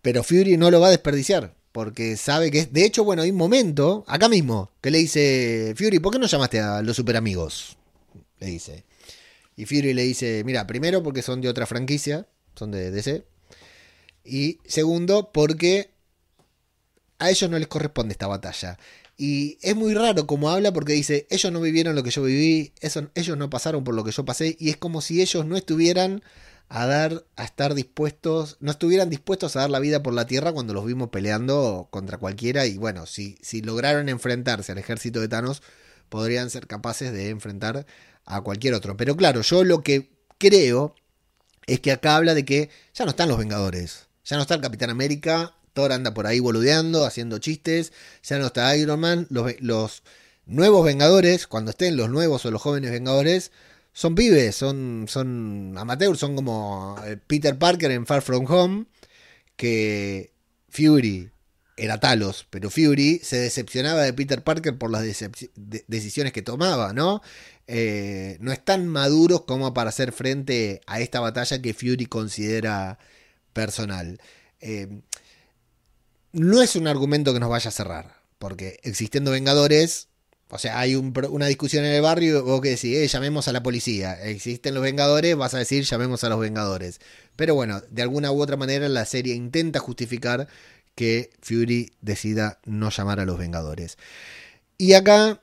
[0.00, 1.54] pero Fury no lo va a desperdiciar.
[1.72, 2.72] Porque sabe que es.
[2.72, 6.26] De hecho, bueno, hay un momento, acá mismo, que le dice: Fury, ¿por qué no
[6.26, 7.78] llamaste a los super amigos?
[8.38, 8.84] Le dice.
[9.56, 13.24] Y Fury le dice: Mira, primero porque son de otra franquicia, son de DC.
[14.24, 15.90] Y segundo, porque
[17.18, 18.78] a ellos no les corresponde esta batalla.
[19.24, 22.72] Y es muy raro como habla porque dice, ellos no vivieron lo que yo viví,
[23.14, 26.24] ellos no pasaron por lo que yo pasé, y es como si ellos no estuvieran
[26.68, 30.50] a dar, a estar dispuestos, no estuvieran dispuestos a dar la vida por la tierra
[30.50, 32.66] cuando los vimos peleando contra cualquiera.
[32.66, 35.62] Y bueno, si, si lograron enfrentarse al ejército de Thanos,
[36.08, 37.86] podrían ser capaces de enfrentar
[38.24, 38.96] a cualquier otro.
[38.96, 40.96] Pero claro, yo lo que creo
[41.68, 44.08] es que acá habla de que ya no están los Vengadores.
[44.24, 47.92] Ya no está el Capitán América, Thor anda por ahí boludeando, haciendo chistes,
[48.22, 50.02] ya no está Iron Man, los,
[50.46, 53.52] nuevos Vengadores, cuando estén los nuevos o los jóvenes Vengadores,
[53.92, 58.86] son pibes, son, son amateurs, son como eh, Peter Parker en Far From Home,
[59.56, 60.32] que
[60.68, 61.30] Fury
[61.76, 66.92] era Talos, pero Fury se decepcionaba de Peter Parker por las de decisiones que tomaba,
[66.92, 67.22] ¿no?
[67.66, 72.98] Eh, no están maduros como para hacer frente a esta batalla que Fury considera
[73.52, 74.20] personal.
[74.60, 74.88] Eh,
[76.32, 80.08] no es un argumento que nos vaya a cerrar, porque existiendo Vengadores,
[80.50, 83.62] o sea, hay una discusión en el barrio, vos que decís, eh, llamemos a la
[83.62, 87.00] policía, existen los Vengadores, vas a decir, llamemos a los Vengadores.
[87.36, 90.48] Pero bueno, de alguna u otra manera la serie intenta justificar
[90.94, 93.96] que Fury decida no llamar a los Vengadores.
[94.76, 95.40] Y acá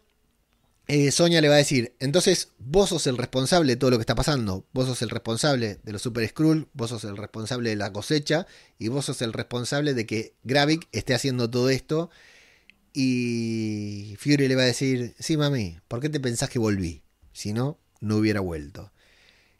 [0.92, 4.02] eh, Sonia le va a decir, entonces vos sos el responsable de todo lo que
[4.02, 7.76] está pasando, vos sos el responsable de los Super Skrull, vos sos el responsable de
[7.76, 8.48] la cosecha
[8.80, 12.10] y vos sos el responsable de que Gravik esté haciendo todo esto.
[12.92, 17.04] Y Fury le va a decir, sí mami, ¿por qué te pensás que volví?
[17.34, 18.92] Si no, no hubiera vuelto.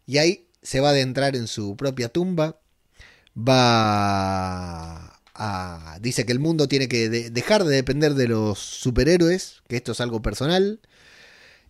[0.08, 2.60] Y ahí se va a adentrar en su propia tumba,
[3.38, 6.00] va a...
[6.02, 10.02] dice que el mundo tiene que dejar de depender de los superhéroes, que esto es
[10.02, 10.80] algo personal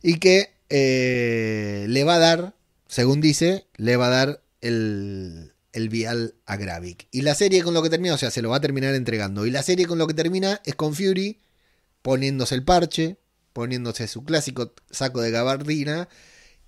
[0.02, 2.56] y que eh, le va a dar,
[2.88, 7.08] según dice, le va a dar el, el vial a Gravik.
[7.12, 9.46] Y la serie con lo que termina, o sea, se lo va a terminar entregando.
[9.46, 11.40] Y la serie con lo que termina es con Fury
[12.02, 13.18] poniéndose el parche,
[13.54, 16.08] poniéndose su clásico saco de gabardina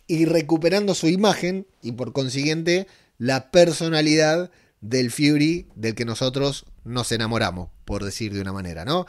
[0.08, 4.52] y recuperando su imagen y por consiguiente la personalidad
[4.82, 9.06] del Fury del que nosotros nos enamoramos, por decir de una manera, ¿no?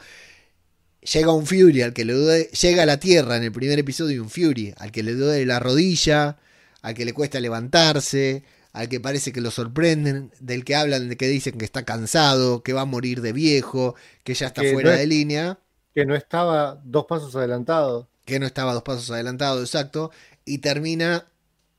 [1.11, 4.21] Llega un Fury al que le duele, llega a la Tierra en el primer episodio
[4.21, 6.37] un Fury al que le duele la rodilla,
[6.81, 8.43] al que le cuesta levantarse,
[8.73, 12.63] al que parece que lo sorprenden, del que hablan, de que dicen que está cansado,
[12.63, 15.59] que va a morir de viejo, que ya está fuera de línea.
[15.93, 18.09] Que no estaba dos pasos adelantado.
[18.25, 20.11] Que no estaba dos pasos adelantado, exacto.
[20.43, 21.27] Y termina,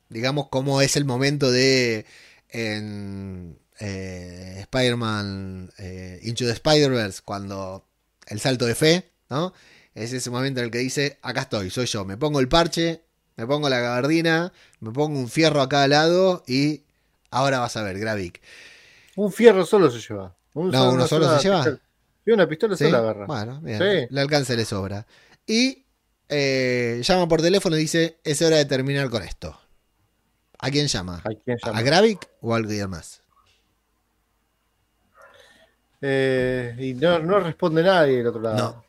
[0.08, 2.06] digamos, como es el momento de
[2.48, 7.84] en eh, Spider-Man eh, Into the Spider-Verse, cuando
[8.28, 9.52] el salto de fe, ¿no?
[9.94, 13.02] Es ese momento en el que dice, acá estoy, soy yo, me pongo el parche,
[13.36, 16.82] me pongo la gabardina, me pongo un fierro a cada lado y
[17.30, 18.40] ahora vas a ver, Gravik.
[19.16, 20.34] Un fierro solo se lleva.
[20.54, 21.78] no, uno solo se lleva.
[22.26, 23.26] Y una pistola se la agarra.
[23.26, 24.08] Bueno, bien.
[24.10, 25.06] Le alcance le sobra.
[25.46, 25.84] Y
[26.28, 29.58] eh, llama por teléfono y dice, es hora de terminar con esto.
[30.58, 31.22] ¿A quién llama?
[31.24, 31.78] ¿A, quién llama?
[31.78, 33.22] ¿A Gravik o a alguien más?
[36.00, 38.56] Eh, y no, no, responde nadie del otro lado.
[38.56, 38.83] No.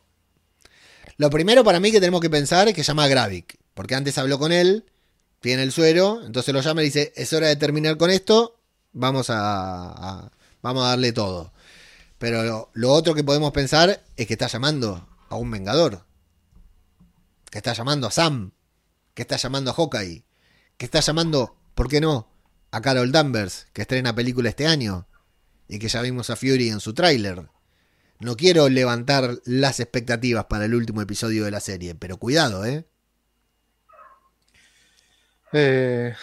[1.18, 3.57] Lo primero para mí que tenemos que pensar es que llama a Gravik.
[3.74, 4.86] Porque antes habló con él,
[5.39, 8.59] tiene el suero, entonces lo llama y dice, es hora de terminar con esto,
[8.93, 11.53] vamos a, vamos a darle todo.
[12.18, 16.05] Pero lo, lo, otro que podemos pensar es que está llamando a un Vengador.
[17.51, 18.51] Que está llamando a Sam.
[19.13, 20.24] Que está llamando a Hawkeye.
[20.78, 22.30] Que está llamando, ¿por qué no?
[22.72, 25.07] A Carol Danvers, que estrena película este año
[25.68, 27.47] y que ya vimos a Fury en su tráiler.
[28.20, 32.86] No quiero levantar las expectativas para el último episodio de la serie, pero cuidado, ¿eh?
[35.51, 36.13] eh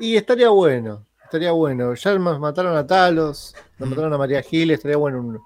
[0.00, 1.94] y estaría bueno, estaría bueno.
[1.94, 3.90] Ya nos mataron a Talos, nos mm.
[3.90, 5.42] mataron a María Gil, estaría bueno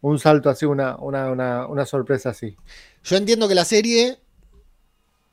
[0.00, 2.56] un, salto así, una, una, una, sorpresa así.
[3.02, 4.18] Yo entiendo que la serie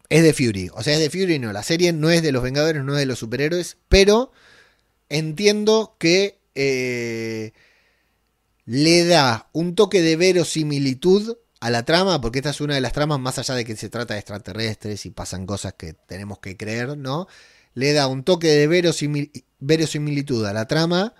[0.09, 2.41] es de Fury, o sea, es de Fury, no, la serie no es de los
[2.41, 4.31] Vengadores, no es de los superhéroes, pero
[5.09, 7.51] entiendo que eh,
[8.65, 12.93] le da un toque de verosimilitud a la trama, porque esta es una de las
[12.93, 16.57] tramas, más allá de que se trata de extraterrestres y pasan cosas que tenemos que
[16.57, 17.27] creer, ¿no?
[17.73, 21.13] Le da un toque de verosimil- verosimilitud a la trama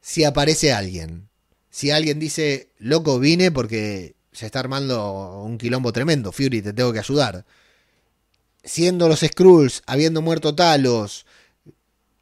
[0.00, 1.28] si aparece alguien.
[1.70, 6.92] Si alguien dice, loco, vine porque se está armando un quilombo tremendo, Fury, te tengo
[6.92, 7.44] que ayudar.
[8.62, 11.26] Siendo los Skrulls, habiendo muerto Talos,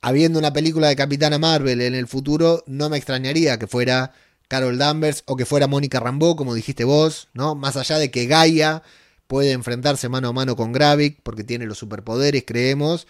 [0.00, 4.12] habiendo una película de Capitana Marvel en el futuro, no me extrañaría que fuera
[4.48, 7.54] Carol Danvers o que fuera Mónica Rambeau, como dijiste vos, ¿no?
[7.54, 8.82] Más allá de que Gaia
[9.26, 13.06] puede enfrentarse mano a mano con Gravik porque tiene los superpoderes, creemos.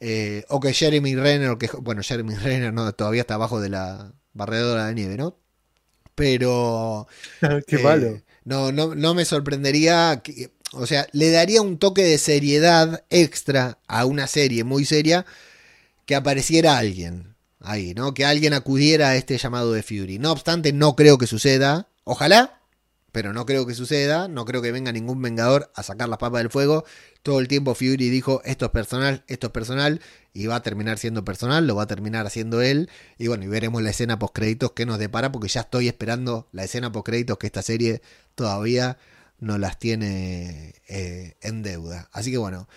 [0.00, 3.70] eh, o que Jeremy Renner, o que, bueno, Jeremy Renner no, todavía está abajo de
[3.70, 5.36] la barredora de nieve, ¿no?
[6.14, 7.06] Pero
[7.66, 8.22] Qué eh, malo.
[8.44, 10.22] No, no, no me sorprendería.
[10.24, 15.26] que- o sea, le daría un toque de seriedad extra a una serie muy seria
[16.06, 17.35] que apareciera alguien
[17.66, 18.14] ahí, ¿no?
[18.14, 20.18] Que alguien acudiera a este llamado de Fury.
[20.18, 21.88] No obstante, no creo que suceda.
[22.04, 22.62] Ojalá,
[23.12, 24.28] pero no creo que suceda.
[24.28, 26.84] No creo que venga ningún vengador a sacar las papas del fuego.
[27.22, 30.00] Todo el tiempo Fury dijo, esto es personal, esto es personal,
[30.32, 32.88] y va a terminar siendo personal, lo va a terminar haciendo él.
[33.18, 36.48] Y bueno, y veremos la escena post créditos que nos depara, porque ya estoy esperando
[36.52, 38.00] la escena post créditos que esta serie
[38.36, 38.98] todavía
[39.38, 42.08] no las tiene eh, en deuda.
[42.12, 42.68] Así que bueno,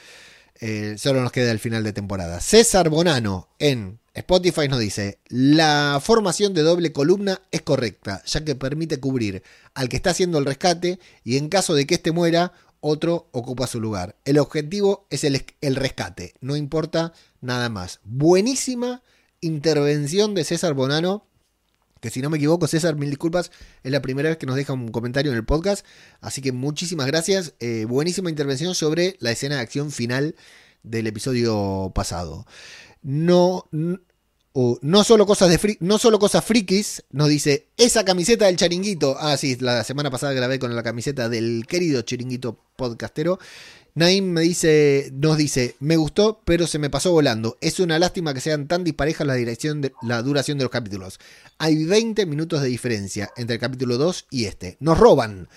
[0.60, 2.42] eh, solo nos queda el final de temporada.
[2.42, 8.56] César Bonano en Spotify nos dice, la formación de doble columna es correcta, ya que
[8.56, 9.44] permite cubrir
[9.74, 12.52] al que está haciendo el rescate y en caso de que éste muera,
[12.82, 14.16] otro ocupa su lugar.
[14.26, 18.00] El objetivo es el, el rescate, no importa nada más.
[18.04, 19.02] Buenísima
[19.42, 21.26] intervención de César Bonano.
[22.00, 23.52] Que si no me equivoco, César, mil disculpas,
[23.84, 25.86] es la primera vez que nos deja un comentario en el podcast.
[26.22, 27.54] Así que muchísimas gracias.
[27.60, 30.36] Eh, buenísima intervención sobre la escena de acción final
[30.84, 32.46] del episodio pasado.
[33.02, 39.16] No, no solo cosas de no solo cosas frikis, nos dice esa camiseta del charinguito.
[39.20, 43.40] Ah, sí, la semana pasada grabé con la camiseta del querido chiringuito podcastero.
[44.00, 47.58] Naim me dice, nos dice, me gustó, pero se me pasó volando.
[47.60, 49.36] Es una lástima que sean tan disparejas la
[50.04, 51.20] la duración de los capítulos.
[51.58, 54.78] Hay 20 minutos de diferencia entre el capítulo 2 y este.
[54.80, 55.50] Nos roban.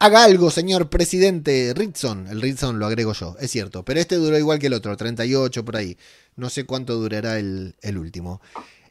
[0.00, 2.26] Haga algo, señor presidente Ritson.
[2.26, 3.84] El Ritson lo agrego yo, es cierto.
[3.84, 5.96] Pero este duró igual que el otro, 38 por ahí.
[6.34, 8.40] No sé cuánto durará el, último.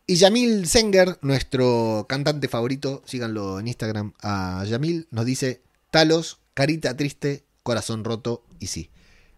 [0.07, 6.95] Y Yamil Zenger, nuestro cantante favorito, síganlo en Instagram a Yamil, nos dice Talos, carita
[6.95, 8.89] triste, corazón roto y sí.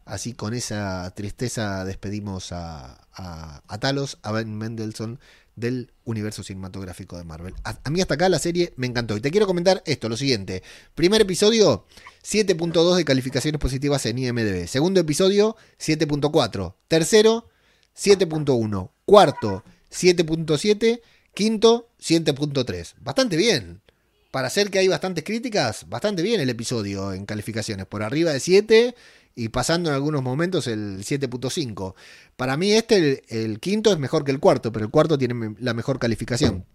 [0.05, 5.19] Así con esa tristeza despedimos a, a, Talos, a Ben Mendelssohn
[5.55, 7.55] del universo cinematográfico de Marvel.
[7.63, 9.17] A, a, mí hasta acá la serie me encantó.
[9.17, 10.61] Y te quiero comentar esto, lo siguiente.
[10.93, 11.85] Primer episodio,
[12.23, 14.67] 7.2 de calificaciones positivas en IMDB.
[14.67, 16.75] Segundo episodio, 7.4.
[16.87, 17.49] Tercero,
[17.97, 18.91] 7.1.
[19.05, 21.01] Cuarto, 7.7.
[21.33, 22.93] Quinto, 7.3.
[22.99, 23.81] Bastante bien.
[24.29, 27.87] Para hacer que hay bastantes críticas, bastante bien el episodio en calificaciones.
[27.87, 28.95] Por arriba de 7
[29.35, 31.93] y pasando en algunos momentos el 7.5.
[32.37, 35.55] Para mí este, el, el, quinto es mejor que el cuarto, pero el cuarto tiene
[35.59, 36.65] la mejor calificación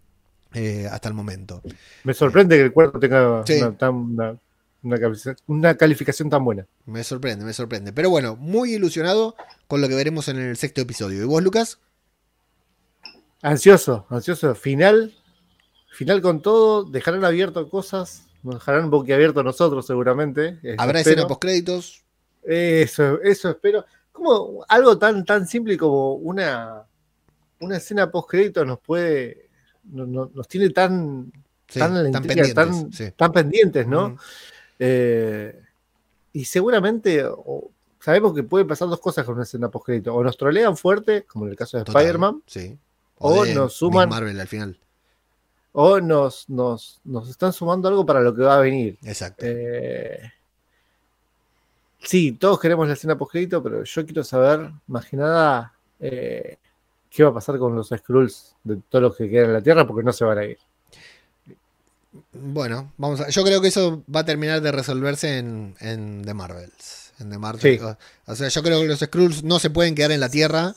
[0.54, 1.62] eh, hasta el momento.
[2.04, 3.54] Me sorprende que el cuarto tenga sí.
[3.54, 4.36] una, tan, una,
[4.82, 4.98] una,
[5.46, 6.66] una, calificación tan buena.
[6.86, 7.92] Me sorprende, me sorprende.
[7.92, 9.36] Pero bueno, muy ilusionado
[9.68, 11.22] con lo que veremos en el sexto episodio.
[11.22, 11.78] ¿Y vos, Lucas?
[13.42, 14.54] Ansioso, ansioso.
[14.54, 15.14] Final,
[15.92, 16.84] final con todo.
[16.84, 18.26] Dejarán abierto cosas.
[18.42, 20.58] Nos dejarán boquiabierto nosotros, seguramente.
[20.78, 22.04] Habrá escena post créditos.
[22.43, 23.84] Eso, eso espero.
[24.12, 26.84] Como algo tan, tan simple como una,
[27.61, 29.49] una escena post crédito nos puede.
[29.84, 31.32] No, no, nos tiene tan.
[31.68, 33.12] Sí, tan, tan, intriga, pendientes, tan, sí.
[33.16, 34.16] tan, pendientes, ¿no?
[34.78, 35.61] Eh,
[36.32, 37.70] y seguramente o,
[38.01, 40.14] sabemos que puede pasar dos cosas con una escena post crédito.
[40.14, 42.76] O nos trolean fuerte, como en el caso de Spider-Man, sí.
[43.18, 44.09] o, o o nos suman.
[44.09, 44.78] Marvel al final.
[45.72, 48.99] O nos, nos, nos están sumando algo para lo que va a venir.
[49.05, 49.47] Exacto.
[49.47, 50.32] Eh,
[52.03, 56.59] sí, todos queremos la escena post crédito, pero yo quiero saber, más que nada, eh,
[57.09, 59.86] qué va a pasar con los Skrulls de todos los que quedan en la Tierra,
[59.86, 60.59] porque no se van a ir.
[62.32, 66.34] Bueno, vamos a, yo creo que eso va a terminar de resolverse en, en The
[66.34, 67.12] Marvels.
[67.20, 67.62] En The Marvels.
[67.62, 67.96] Sí.
[68.26, 70.74] O sea, yo creo que los Skrulls no se pueden quedar en la Tierra.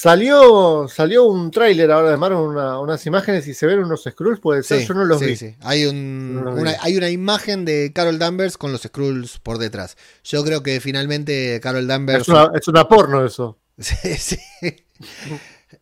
[0.00, 4.38] Salió, salió un tráiler ahora de Marvel, una, unas imágenes y se ven unos Skrulls,
[4.38, 5.34] puede ser, Sí, yo no los sí, vi.
[5.36, 5.56] sí.
[5.62, 6.60] Hay, un, No los vi.
[6.60, 9.96] una, hay una imagen de Carol Danvers con los Skrulls por detrás.
[10.22, 12.20] Yo creo que finalmente Carol Danvers.
[12.22, 13.58] Es una, es una porno eso.
[13.78, 14.38] Sí, sí.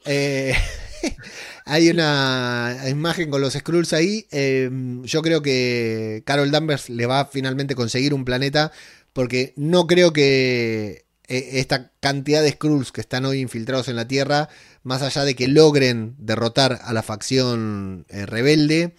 [0.06, 0.54] Eh,
[1.66, 4.26] hay una imagen con los Skrulls ahí.
[4.30, 4.70] Eh,
[5.02, 8.72] yo creo que Carol Danvers le va a finalmente conseguir un planeta.
[9.12, 14.08] Porque no creo que eh, esta cantidad de Skrulls que están hoy infiltrados en la
[14.08, 14.48] Tierra,
[14.82, 18.94] más allá de que logren derrotar a la facción eh, rebelde,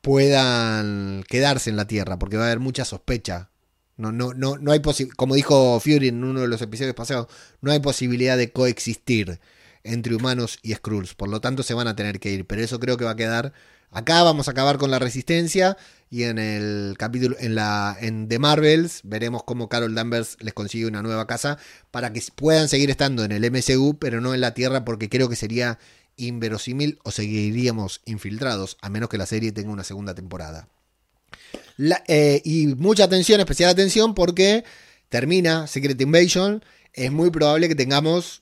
[0.00, 3.50] puedan quedarse en la Tierra, porque va a haber mucha sospecha.
[3.96, 4.80] No, no, no, no hay
[5.16, 7.28] como dijo Fury en uno de los episodios pasados,
[7.60, 9.38] no hay posibilidad de coexistir
[9.84, 11.14] entre humanos y Skrulls.
[11.14, 12.46] Por lo tanto, se van a tener que ir.
[12.46, 13.52] Pero eso creo que va a quedar.
[13.90, 15.76] Acá vamos a acabar con la resistencia.
[16.10, 17.96] Y en el capítulo, en la.
[18.00, 21.58] en The Marvels, veremos cómo Carol Danvers les consigue una nueva casa.
[21.90, 24.84] Para que puedan seguir estando en el MCU, pero no en la Tierra.
[24.84, 25.78] Porque creo que sería
[26.16, 28.76] inverosímil o seguiríamos infiltrados.
[28.80, 30.68] A menos que la serie tenga una segunda temporada.
[32.06, 34.64] Eh, y mucha atención, especial atención, porque
[35.08, 36.64] termina Secret Invasion.
[36.92, 38.41] Es muy probable que tengamos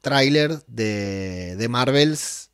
[0.00, 2.50] tráiler de, de Marvels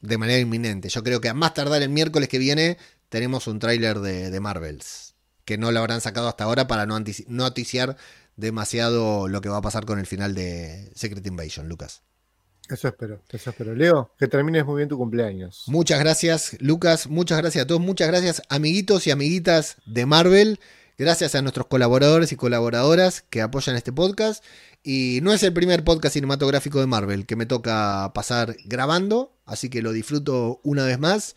[0.00, 0.88] de manera inminente.
[0.88, 4.40] Yo creo que a más tardar el miércoles que viene tenemos un tráiler de, de
[4.40, 5.14] Marvels.
[5.44, 6.98] Que no lo habrán sacado hasta ahora para no
[7.28, 7.96] noticiar
[8.36, 12.02] demasiado lo que va a pasar con el final de Secret Invasion, Lucas.
[12.68, 13.74] Eso espero, eso espero.
[13.74, 15.64] Leo, que termines muy bien tu cumpleaños.
[15.68, 17.06] Muchas gracias, Lucas.
[17.06, 17.80] Muchas gracias a todos.
[17.80, 20.58] Muchas gracias, amiguitos y amiguitas de Marvel.
[20.98, 24.42] Gracias a nuestros colaboradores y colaboradoras que apoyan este podcast.
[24.88, 29.68] Y no es el primer podcast cinematográfico de Marvel que me toca pasar grabando, así
[29.68, 31.34] que lo disfruto una vez más.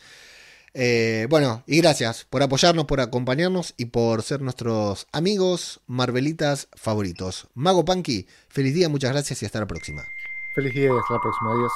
[0.76, 7.48] Eh, bueno, y gracias por apoyarnos, por acompañarnos y por ser nuestros amigos Marvelitas favoritos.
[7.56, 10.06] Mago Punky, feliz día, muchas gracias y hasta la próxima.
[10.54, 11.52] Feliz día y hasta la próxima.
[11.54, 11.72] Adiós.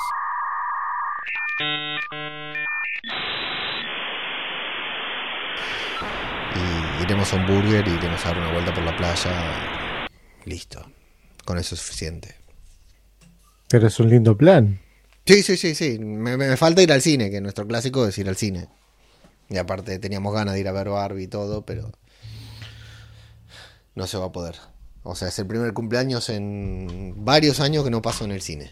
[6.55, 10.07] y iremos a un burger y iremos a dar una vuelta por la playa.
[10.45, 10.92] Listo.
[11.45, 12.35] Con eso es suficiente.
[13.69, 14.79] Pero es un lindo plan.
[15.25, 15.99] Sí, sí, sí, sí.
[15.99, 18.67] Me, me falta ir al cine, que nuestro clásico es ir al cine.
[19.49, 21.91] Y aparte teníamos ganas de ir a ver Barbie y todo, pero
[23.95, 24.55] no se va a poder.
[25.03, 28.71] O sea, es el primer cumpleaños en varios años que no paso en el cine.